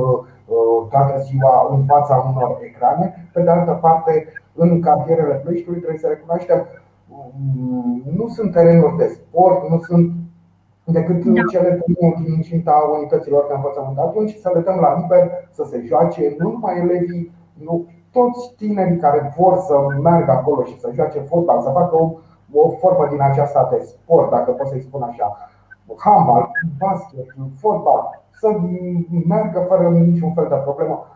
uh, 0.47 0.89
toată 0.91 1.19
ziua 1.19 1.69
în 1.71 1.85
fața 1.85 2.15
unor 2.31 2.59
ecrane. 2.61 3.29
Pe 3.33 3.43
de 3.43 3.51
altă 3.51 3.73
parte, 3.73 4.33
în 4.55 4.81
cartierele 4.81 5.35
Plăștiului 5.35 5.81
trebuie 5.81 6.01
să 6.01 6.09
recunoaștem 6.09 6.67
mm, 7.09 8.03
nu 8.17 8.29
sunt 8.29 8.53
terenuri 8.53 8.97
de 8.97 9.07
sport, 9.07 9.69
nu 9.69 9.79
sunt 9.79 10.13
decât 10.85 11.25
da. 11.25 11.43
cele 11.51 11.81
din 11.87 12.33
incinta 12.37 12.91
unităților 12.97 13.45
de 13.49 13.55
învățământ. 13.55 13.99
Atunci 13.99 14.35
să 14.35 14.51
le 14.55 14.61
dăm 14.61 14.79
la 14.81 14.99
liber 14.99 15.31
să 15.51 15.65
se 15.71 15.83
joace, 15.87 16.35
nu 16.39 16.51
numai 16.51 16.79
elevii, 16.79 17.33
nu 17.53 17.87
toți 18.13 18.55
tinerii 18.57 18.97
care 18.97 19.35
vor 19.37 19.59
să 19.59 19.75
meargă 20.03 20.31
acolo 20.31 20.65
și 20.65 20.79
să 20.79 20.91
joace 20.95 21.19
fotbal, 21.19 21.61
să 21.61 21.71
facă 21.71 21.97
o, 21.97 22.13
o 22.53 22.69
formă 22.69 23.07
din 23.11 23.23
aceasta 23.23 23.69
de 23.71 23.79
sport, 23.85 24.31
dacă 24.31 24.51
pot 24.51 24.67
să-i 24.67 24.81
spun 24.81 25.03
așa 25.03 25.37
handbal, 25.97 26.51
basket, 26.79 27.27
fotbal, 27.61 28.23
să 28.41 28.49
meargă 29.27 29.65
fără 29.69 29.89
niciun 29.89 30.33
fel 30.33 30.47
de 30.49 30.55
problemă. 30.55 31.07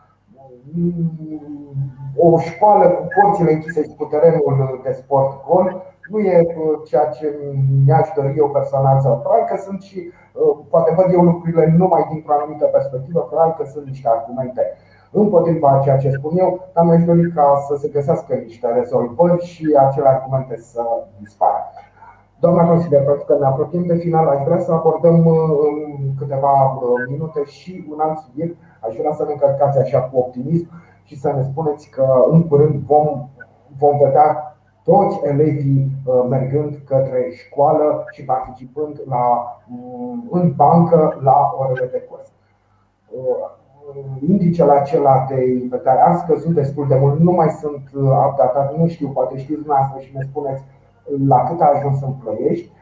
O 2.17 2.39
școală 2.39 2.89
cu 2.89 3.07
porțile 3.21 3.53
închise 3.53 3.83
și 3.83 3.95
cu 3.97 4.05
terenul 4.05 4.81
de 4.83 4.93
sport 4.93 5.45
gol 5.47 5.83
nu 6.11 6.19
e 6.19 6.41
uh, 6.41 6.81
ceea 6.89 7.07
ce 7.07 7.39
mi-aș 7.85 8.09
dori 8.17 8.35
eu 8.37 8.51
personal 8.51 9.01
să 9.01 9.09
probabil 9.09 9.45
că 9.51 9.57
sunt 9.57 9.81
și, 9.83 9.99
uh, 10.33 10.59
poate 10.71 10.95
văd 10.97 11.13
eu 11.13 11.23
lucrurile 11.23 11.75
numai 11.77 12.07
dintr-o 12.11 12.33
anumită 12.33 12.65
perspectivă, 12.65 13.21
probabil 13.21 13.55
că 13.59 13.65
sunt 13.65 13.87
niște 13.87 14.09
argumente 14.09 14.63
împotriva 15.11 15.81
ceea 15.85 15.97
ce 15.97 16.11
spun 16.11 16.39
eu, 16.39 16.69
dar 16.73 16.85
mi-aș 16.85 17.05
dori 17.05 17.33
ca 17.33 17.65
să 17.69 17.77
se 17.77 17.89
găsească 17.89 18.35
niște 18.35 18.69
rezolvări 18.69 19.45
și 19.45 19.77
acele 19.79 20.09
argumente 20.09 20.57
să 20.57 20.83
dispară. 21.21 21.63
Doamna 22.41 22.67
consilier, 22.67 23.05
pentru 23.05 23.25
că 23.25 23.37
ne 23.39 23.47
apropiem 23.47 23.87
de 23.87 23.95
final, 23.95 24.29
aș 24.29 24.45
vrea 24.45 24.59
să 24.59 24.73
abordăm 24.73 25.27
uh, 25.27 25.35
în 25.69 26.15
câteva 26.19 26.73
uh, 26.73 26.81
minute 27.09 27.45
și 27.45 27.87
un 27.91 28.01
alt 28.01 28.19
subiect. 28.19 28.57
Aș 28.81 28.97
vrea 28.97 29.13
să 29.13 29.25
ne 29.25 29.33
încărcați 29.33 29.79
așa 29.79 30.01
cu 30.01 30.19
optimism 30.19 30.69
și 31.03 31.19
să 31.19 31.33
ne 31.33 31.43
spuneți 31.43 31.89
că 31.91 32.07
în 32.31 32.49
curând 32.49 32.75
vom, 32.75 33.29
vom 33.79 33.99
vedea 33.99 34.57
toți 34.85 35.21
elevii 35.25 35.91
uh, 36.05 36.25
mergând 36.29 36.81
către 36.87 37.31
școală 37.31 38.05
și 38.11 38.25
participând 38.25 39.03
la, 39.09 39.57
în 40.31 40.53
bancă 40.57 41.19
la 41.23 41.55
orele 41.59 41.89
de 41.93 42.07
curs. 42.11 42.33
Indicele 44.29 44.73
acela 44.73 45.27
de 45.29 45.45
inventare 45.63 46.01
a 46.01 46.17
scăzut 46.17 46.55
destul 46.55 46.87
de 46.89 46.99
mult, 47.01 47.21
nu 47.21 47.33
mai 47.33 47.49
sunt 47.49 47.83
updatat, 48.29 48.77
nu 48.77 48.87
știu, 48.87 49.09
poate 49.09 49.39
știți 49.39 49.61
dumneavoastră 49.61 50.01
și 50.01 50.17
ne 50.17 50.23
spuneți 50.23 50.63
la 51.29 51.43
cât 51.43 51.61
a 51.61 51.73
ajuns 51.75 52.03
în 52.03 52.13
Ploiești. 52.13 52.73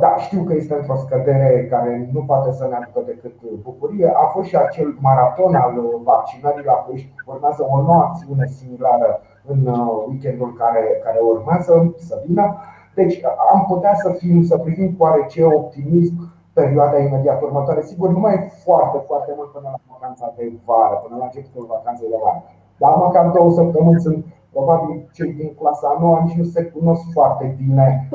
Da, 0.00 0.16
știu 0.16 0.42
că 0.42 0.54
este 0.54 0.74
într-o 0.74 0.94
scădere 0.94 1.66
care 1.70 2.10
nu 2.12 2.22
poate 2.30 2.52
să 2.52 2.66
ne 2.68 2.76
aducă 2.76 3.00
decât 3.06 3.34
bucurie. 3.62 4.12
A 4.14 4.24
fost 4.34 4.48
și 4.48 4.56
acel 4.56 4.96
maraton 5.00 5.54
al 5.54 5.72
vaccinării 6.04 6.64
la 6.64 6.72
Ploiești. 6.72 7.14
Urmează 7.26 7.66
o 7.70 7.80
nouă 7.80 8.02
acțiune 8.02 8.46
similară 8.46 9.20
în 9.52 9.60
weekendul 10.08 10.52
care, 10.52 11.00
care 11.04 11.18
urmează 11.32 11.94
să 11.96 12.22
vină. 12.26 12.56
Deci 12.94 13.20
am 13.52 13.64
putea 13.68 13.94
să 13.94 14.08
fim, 14.10 14.42
să 14.42 14.58
privim 14.58 14.88
cu 14.92 15.02
oarece 15.02 15.44
optimism 15.44 16.14
perioada 16.52 16.98
imediat 16.98 17.42
următoare. 17.42 17.82
Sigur, 17.82 18.08
nu 18.08 18.18
mai 18.18 18.34
e 18.34 18.50
foarte, 18.64 18.98
foarte 19.06 19.32
mult 19.36 19.50
până 19.52 19.68
la 19.72 19.78
vacanța 19.92 20.32
de 20.36 20.52
vară, 20.64 20.94
până 21.02 21.16
la 21.18 21.24
începutul 21.24 21.66
vacanței 21.68 22.08
de 22.08 22.18
vară. 22.24 22.42
Dar 22.76 22.94
măcar 22.94 23.26
două 23.26 23.50
săptămâni 23.50 24.00
sunt 24.00 24.24
probabil 24.58 25.08
cei 25.16 25.32
din 25.32 25.54
clasa 25.60 25.96
nouă 26.00 26.20
nici 26.24 26.36
nu 26.36 26.44
se 26.44 26.62
cunosc 26.64 27.02
foarte 27.12 27.56
bine. 27.60 28.08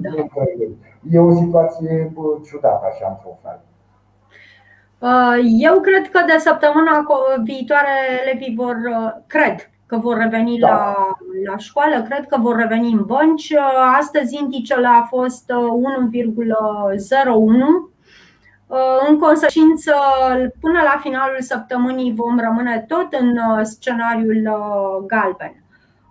Da. 0.00 0.10
E 1.10 1.18
o 1.18 1.34
situație 1.34 2.12
ciudată, 2.46 2.84
așa, 2.90 3.06
într-un 3.08 3.36
fel. 3.42 3.60
Uh, 4.98 5.36
eu 5.68 5.80
cred 5.80 6.08
că 6.08 6.20
de 6.26 6.38
săptămâna 6.38 7.06
viitoare 7.42 7.94
elevii 8.22 8.54
vor, 8.56 8.74
uh, 8.74 9.12
cred 9.26 9.70
că 9.86 9.96
vor 9.96 10.16
reveni 10.16 10.58
da. 10.58 10.68
la, 10.68 10.94
la 11.50 11.56
școală, 11.56 12.02
cred 12.02 12.26
că 12.26 12.36
vor 12.40 12.56
reveni 12.56 12.92
în 12.92 13.04
bănci. 13.04 13.54
Astăzi 13.98 14.36
indicele 14.36 14.86
a 14.86 15.02
fost 15.02 15.50
1,01. 15.50 17.95
În 19.08 19.18
consecință, 19.18 19.92
până 20.60 20.80
la 20.82 20.98
finalul 21.02 21.40
săptămânii 21.40 22.14
vom 22.14 22.38
rămâne 22.38 22.84
tot 22.88 23.12
în 23.12 23.64
scenariul 23.64 24.42
galben. 25.06 25.66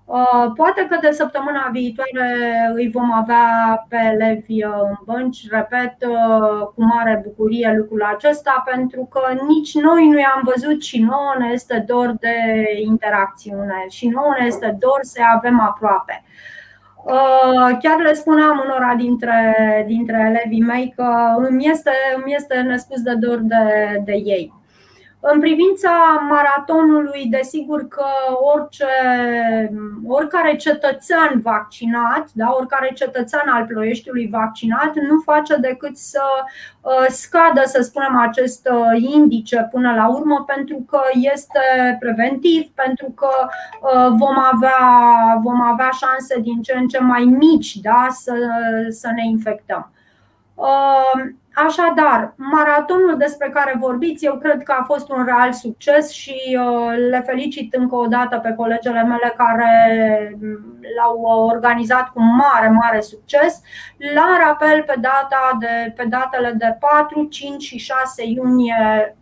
Uh, 0.06 0.52
poate 0.56 0.88
că 0.89 0.98
de 1.02 1.12
săptămâna 1.12 1.70
viitoare 1.72 2.72
îi 2.74 2.89
vom 2.91 3.12
avea 3.13 3.86
pe 3.89 3.98
elevi 4.13 4.63
uh, 4.63 4.74
în 4.82 4.96
bănci, 5.06 5.50
repet, 5.50 5.96
uh, 6.08 6.68
cu 6.76 6.84
mare 6.84 7.22
bucurie 7.24 7.76
lucrul 7.78 8.04
acesta, 8.04 8.63
pentru 8.72 9.10
că 9.12 9.22
nici 9.48 9.74
noi 9.74 10.08
nu 10.08 10.20
i-am 10.20 10.41
văzut 10.44 10.84
și 10.84 11.00
nouă 11.00 11.34
ne 11.38 11.48
este 11.52 11.84
dor 11.88 12.15
de 12.20 12.36
interacțiune 12.84 13.86
și 13.89 14.08
nouă 14.08 14.36
ne 14.39 14.46
este 14.46 14.78
dor 14.80 15.00
să 15.02 15.22
avem 15.36 15.60
aproape. 15.60 16.24
Chiar 17.80 18.02
le 18.02 18.13
spuneam 18.13 18.62
unora 18.65 18.96
dintre, 18.98 19.34
dintre 19.88 20.18
elevii 20.28 20.62
mei 20.62 20.94
că 20.96 21.36
îmi 21.38 21.65
este, 21.65 21.91
îmi 22.15 22.34
este 22.34 22.62
nespus 22.62 23.02
de 23.02 23.13
dor 23.15 23.39
de, 23.39 23.56
de 24.06 24.12
ei. 24.12 24.54
În 25.33 25.39
privința 25.39 25.91
maratonului, 26.29 27.25
desigur 27.29 27.88
că 27.88 28.05
orice, 28.55 28.85
oricare 30.07 30.55
cetățean 30.55 31.41
vaccinat, 31.43 32.29
da, 32.33 32.55
oricare 32.57 32.91
cetățean 32.93 33.47
al 33.47 33.65
Ploieștiului 33.65 34.29
vaccinat 34.31 34.93
nu 34.95 35.19
face 35.23 35.55
decât 35.55 35.97
să 35.97 36.21
uh, 36.81 37.05
scadă, 37.07 37.61
să 37.65 37.81
spunem, 37.81 38.17
acest 38.17 38.69
uh, 38.71 39.13
indice 39.13 39.67
până 39.71 39.93
la 39.95 40.07
urmă, 40.07 40.43
pentru 40.47 40.85
că 40.89 41.01
este 41.13 41.95
preventiv, 41.99 42.67
pentru 42.75 43.13
că 43.15 43.29
uh, 43.47 44.07
vom 44.09 44.38
avea, 44.53 44.79
vom 45.43 45.61
avea 45.61 45.89
șanse 45.89 46.39
din 46.39 46.61
ce 46.61 46.73
în 46.77 46.88
ce 46.88 46.99
mai 46.99 47.23
mici 47.23 47.75
da, 47.75 48.07
să, 48.09 48.33
să 48.89 49.09
ne 49.15 49.25
infectăm. 49.25 49.89
Așadar, 51.56 52.34
maratonul 52.38 53.15
despre 53.18 53.50
care 53.50 53.76
vorbiți, 53.80 54.26
eu 54.26 54.38
cred 54.38 54.63
că 54.63 54.76
a 54.80 54.84
fost 54.84 55.10
un 55.10 55.26
real 55.26 55.52
succes 55.54 56.12
și 56.12 56.58
uh, 56.60 56.98
le 57.10 57.22
felicit 57.26 57.74
încă 57.74 57.96
o 57.96 58.06
dată 58.06 58.38
pe 58.38 58.54
colegele 58.58 59.04
mele 59.04 59.34
care 59.38 59.70
l-au 60.98 61.22
organizat 61.22 62.10
cu 62.10 62.22
mare, 62.22 62.70
mare 62.70 63.02
succes. 63.02 63.62
La 64.13 64.28
rapel 64.46 64.84
pe, 64.84 64.96
data 65.00 65.58
de, 65.60 65.94
pe 65.96 66.06
datele 66.10 66.52
de 66.58 66.78
4, 66.80 67.24
5 67.24 67.63
și 67.63 67.78
6 67.78 68.24
iunie 68.26 69.15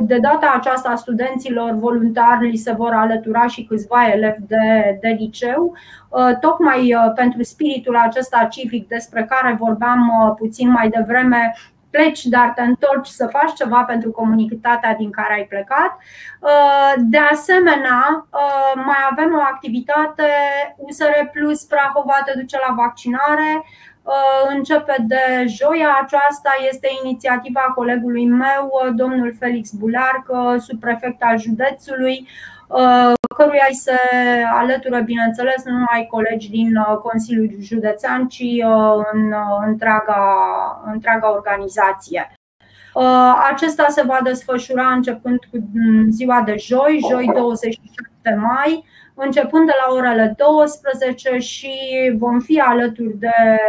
de 0.00 0.18
data 0.18 0.54
aceasta 0.56 0.94
studenților 0.94 1.72
voluntari 1.72 2.50
li 2.50 2.56
se 2.56 2.72
vor 2.72 2.92
alătura 2.92 3.46
și 3.46 3.64
câțiva 3.64 4.08
elevi 4.12 4.40
de, 4.46 4.98
de 5.00 5.08
liceu, 5.08 5.72
tocmai 6.40 6.94
pentru 7.14 7.42
spiritul 7.42 7.96
acesta 7.96 8.46
civic 8.50 8.88
despre 8.88 9.24
care 9.24 9.56
vorbeam 9.58 10.34
puțin 10.38 10.70
mai 10.70 10.88
devreme, 10.88 11.52
pleci, 11.90 12.24
dar 12.24 12.52
te 12.54 12.62
întorci 12.62 13.06
să 13.06 13.26
faci 13.26 13.52
ceva 13.52 13.82
pentru 13.82 14.10
comunitatea 14.10 14.94
din 14.94 15.10
care 15.10 15.34
ai 15.34 15.44
plecat. 15.44 15.98
De 16.96 17.18
asemenea, 17.18 18.26
mai 18.74 19.00
avem 19.10 19.34
o 19.34 19.40
activitate 19.40 20.24
USR 20.76 21.28
Plus 21.32 21.64
Prahova 21.64 22.22
te 22.24 22.32
duce 22.40 22.58
la 22.68 22.74
vaccinare 22.74 23.64
Uh, 24.02 24.50
începe 24.56 24.94
de 25.06 25.44
joia 25.46 25.98
aceasta, 26.02 26.50
este 26.70 26.88
inițiativa 27.04 27.60
colegului 27.60 28.26
meu, 28.26 28.70
uh, 28.72 28.92
domnul 28.94 29.34
Felix 29.38 29.70
Bularc, 29.70 30.24
uh, 30.28 30.60
subprefect 30.60 31.22
al 31.22 31.38
județului, 31.38 32.28
căruia 33.36 33.66
îi 33.68 33.74
se 33.74 33.98
alătură, 34.52 35.00
bineînțeles, 35.00 35.64
nu 35.64 35.72
numai 35.72 36.06
colegi 36.10 36.50
din 36.50 36.78
Consiliul 37.02 37.50
Județean, 37.60 38.28
ci 38.28 38.42
în 39.12 39.34
întreaga, 39.66 40.22
întreaga 40.84 41.32
organizație. 41.32 42.32
Acesta 43.52 43.86
se 43.88 44.02
va 44.02 44.18
desfășura 44.22 44.86
începând 44.86 45.38
cu 45.50 45.58
mm, 45.74 46.10
ziua 46.10 46.42
de 46.42 46.54
joi, 46.58 47.00
joi 47.10 47.30
27 47.34 48.38
mai, 48.40 48.84
începând 49.14 49.66
de 49.66 49.72
la 49.86 49.94
orele 49.94 50.34
12 50.36 51.38
și 51.38 51.72
vom 52.18 52.40
fi 52.40 52.60
alături 52.60 53.18
de, 53.18 53.60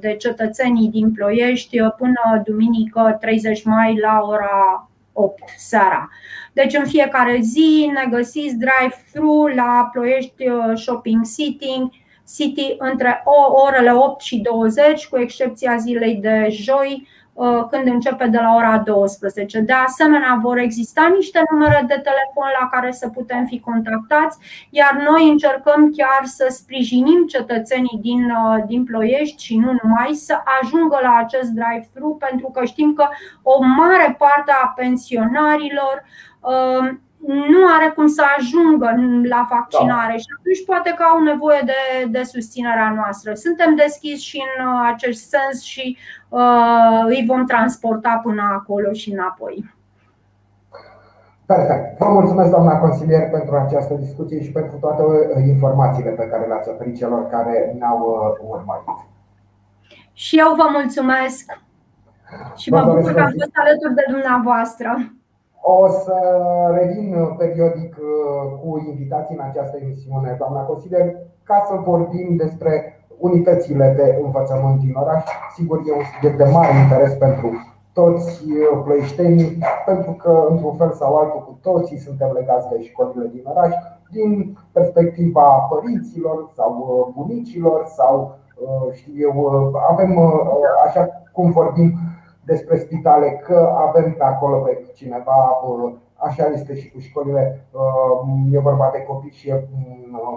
de 0.00 0.16
cetățenii 0.16 0.88
din 0.88 1.12
Ploiești 1.12 1.78
până 1.96 2.42
duminică 2.44 3.16
30 3.20 3.64
mai 3.64 3.98
la 4.00 4.20
ora 4.22 4.90
8 5.12 5.42
seara. 5.56 6.08
Deci 6.52 6.74
în 6.74 6.86
fiecare 6.86 7.38
zi 7.40 7.90
ne 7.92 8.16
găsiți 8.16 8.56
drive-thru 8.56 9.46
la 9.54 9.88
Ploiești 9.92 10.48
uh, 10.48 10.72
Shopping 10.74 11.24
City, 11.36 11.99
City 12.34 12.74
între 12.78 13.22
orele 13.66 13.92
8 13.92 14.20
și 14.20 14.38
20, 14.38 15.08
cu 15.08 15.18
excepția 15.18 15.76
zilei 15.76 16.14
de 16.14 16.46
joi, 16.50 17.08
Uh, 17.40 17.66
când 17.70 17.86
începe 17.86 18.26
de 18.26 18.38
la 18.38 18.54
ora 18.54 18.78
12. 18.78 19.60
De 19.60 19.72
asemenea, 19.72 20.38
vor 20.42 20.58
exista 20.58 21.12
niște 21.16 21.42
numere 21.50 21.84
de 21.88 21.94
telefon 21.94 22.48
la 22.60 22.68
care 22.68 22.92
să 22.92 23.08
putem 23.08 23.46
fi 23.46 23.60
contactați, 23.60 24.38
iar 24.70 25.06
noi 25.10 25.28
încercăm 25.28 25.92
chiar 25.96 26.24
să 26.24 26.46
sprijinim 26.50 27.26
cetățenii 27.26 27.98
din, 28.00 28.24
uh, 28.24 28.64
din 28.66 28.84
Ploiești 28.84 29.44
și 29.44 29.56
nu 29.56 29.72
numai 29.82 30.10
să 30.12 30.38
ajungă 30.62 30.98
la 31.02 31.14
acest 31.16 31.50
drive-thru, 31.50 32.16
pentru 32.18 32.50
că 32.50 32.64
știm 32.64 32.92
că 32.92 33.08
o 33.42 33.62
mare 33.62 34.16
parte 34.18 34.52
a 34.62 34.72
pensionarilor 34.76 36.04
uh, 36.40 36.88
nu 37.26 37.60
are 37.76 37.92
cum 37.94 38.06
să 38.06 38.22
ajungă 38.38 38.94
la 39.22 39.46
vaccinare 39.50 40.12
da. 40.12 40.16
și 40.16 40.26
atunci 40.38 40.64
poate 40.66 40.94
că 40.96 41.02
au 41.02 41.22
nevoie 41.22 41.62
de, 41.64 42.10
de 42.10 42.22
susținerea 42.22 42.92
noastră. 42.94 43.34
Suntem 43.34 43.74
deschiși 43.74 44.28
și 44.28 44.42
în 44.46 44.66
uh, 44.66 44.90
acest 44.92 45.28
sens 45.28 45.62
și 45.62 45.96
uh, 46.28 47.02
îi 47.06 47.24
vom 47.26 47.44
transporta 47.44 48.20
până 48.22 48.42
acolo 48.58 48.92
și 48.92 49.12
înapoi. 49.12 49.74
Perfect. 51.46 51.98
Vă 51.98 52.08
mulțumesc, 52.08 52.50
doamna 52.50 52.78
consilier, 52.78 53.30
pentru 53.30 53.56
această 53.56 53.94
discuție 53.94 54.42
și 54.42 54.52
pentru 54.52 54.76
toate 54.80 55.02
uh, 55.02 55.46
informațiile 55.46 56.10
pe 56.10 56.28
care 56.28 56.46
le-ați 56.46 56.68
oferit 56.68 56.96
celor 56.96 57.28
care 57.28 57.76
ne-au 57.78 57.98
uh, 57.98 58.48
urmărit. 58.50 58.98
Și 60.12 60.38
eu 60.38 60.54
vă 60.54 60.68
mulțumesc 60.72 61.44
și 62.56 62.70
mă 62.70 62.82
bucur 62.84 63.12
că 63.12 63.20
am 63.20 63.32
fost 63.38 63.54
alături 63.62 63.94
de 63.94 64.04
dumneavoastră. 64.10 65.12
O 65.62 65.88
să 65.88 66.16
revin 66.72 67.34
periodic 67.38 67.96
uh, 67.96 68.58
cu 68.60 68.84
invitații 68.88 69.36
în 69.38 69.44
această 69.48 69.76
emisiune, 69.82 70.34
doamna 70.38 70.60
consilier, 70.60 71.14
ca 71.42 71.64
să 71.68 71.74
vorbim 71.84 72.36
despre 72.36 72.94
unitățile 73.18 73.94
de 73.96 74.20
învățământ 74.24 74.80
din 74.80 74.94
oraș. 74.94 75.24
Sigur, 75.56 75.78
e 75.78 75.92
un 75.92 76.04
subiect 76.14 76.36
de 76.36 76.50
mare 76.52 76.72
interes 76.82 77.12
pentru 77.14 77.50
toți 77.92 78.44
uh, 78.44 78.80
plăieștenii, 78.84 79.58
pentru 79.86 80.12
că, 80.12 80.46
într-un 80.48 80.74
fel 80.76 80.92
sau 80.92 81.16
altul, 81.16 81.44
cu 81.44 81.58
toții 81.62 81.98
suntem 81.98 82.30
legați 82.34 82.68
de 82.68 82.82
școlile 82.82 83.30
din 83.32 83.42
oraș, 83.44 83.74
din 84.10 84.58
perspectiva 84.72 85.46
părinților 85.70 86.50
sau 86.56 86.70
uh, 86.78 87.14
bunicilor 87.16 87.84
sau, 87.86 88.38
știu 88.92 89.12
eu, 89.16 89.34
avem, 89.90 90.18
așa 90.86 91.08
cum 91.32 91.50
vorbim 91.50 91.92
despre 92.52 92.76
spitale, 92.78 93.28
că 93.46 93.58
avem 93.86 94.12
pe 94.12 94.24
acolo 94.24 94.56
pe 94.58 94.72
cineva, 94.94 95.38
așa 96.14 96.44
este 96.46 96.74
și 96.74 96.90
cu 96.92 96.98
școlile, 96.98 97.66
uh, 97.70 98.54
e 98.56 98.68
vorba 98.70 98.90
de 98.92 99.02
copii 99.02 99.30
și 99.38 99.48
e 99.48 99.68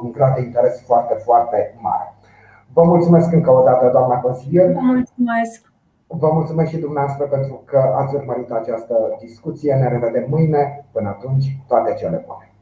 un 0.03 0.11
grad 0.11 0.35
de 0.35 0.41
interes 0.41 0.85
foarte, 0.85 1.13
foarte 1.13 1.75
mare. 1.81 2.13
Vă 2.73 2.83
mulțumesc 2.83 3.31
încă 3.31 3.51
o 3.51 3.63
dată, 3.63 3.89
doamna 3.91 4.15
consilier. 4.19 4.71
Vă 4.71 4.79
mulțumesc. 4.79 5.71
Vă 6.07 6.29
mulțumesc 6.33 6.69
și 6.69 6.77
dumneavoastră 6.77 7.25
pentru 7.25 7.61
că 7.65 7.79
ați 7.95 8.15
urmărit 8.15 8.51
această 8.51 8.95
discuție. 9.19 9.73
Ne 9.75 9.87
revedem 9.87 10.25
mâine. 10.29 10.85
Până 10.91 11.09
atunci, 11.09 11.57
toate 11.67 11.93
cele 11.93 12.25
bune. 12.27 12.52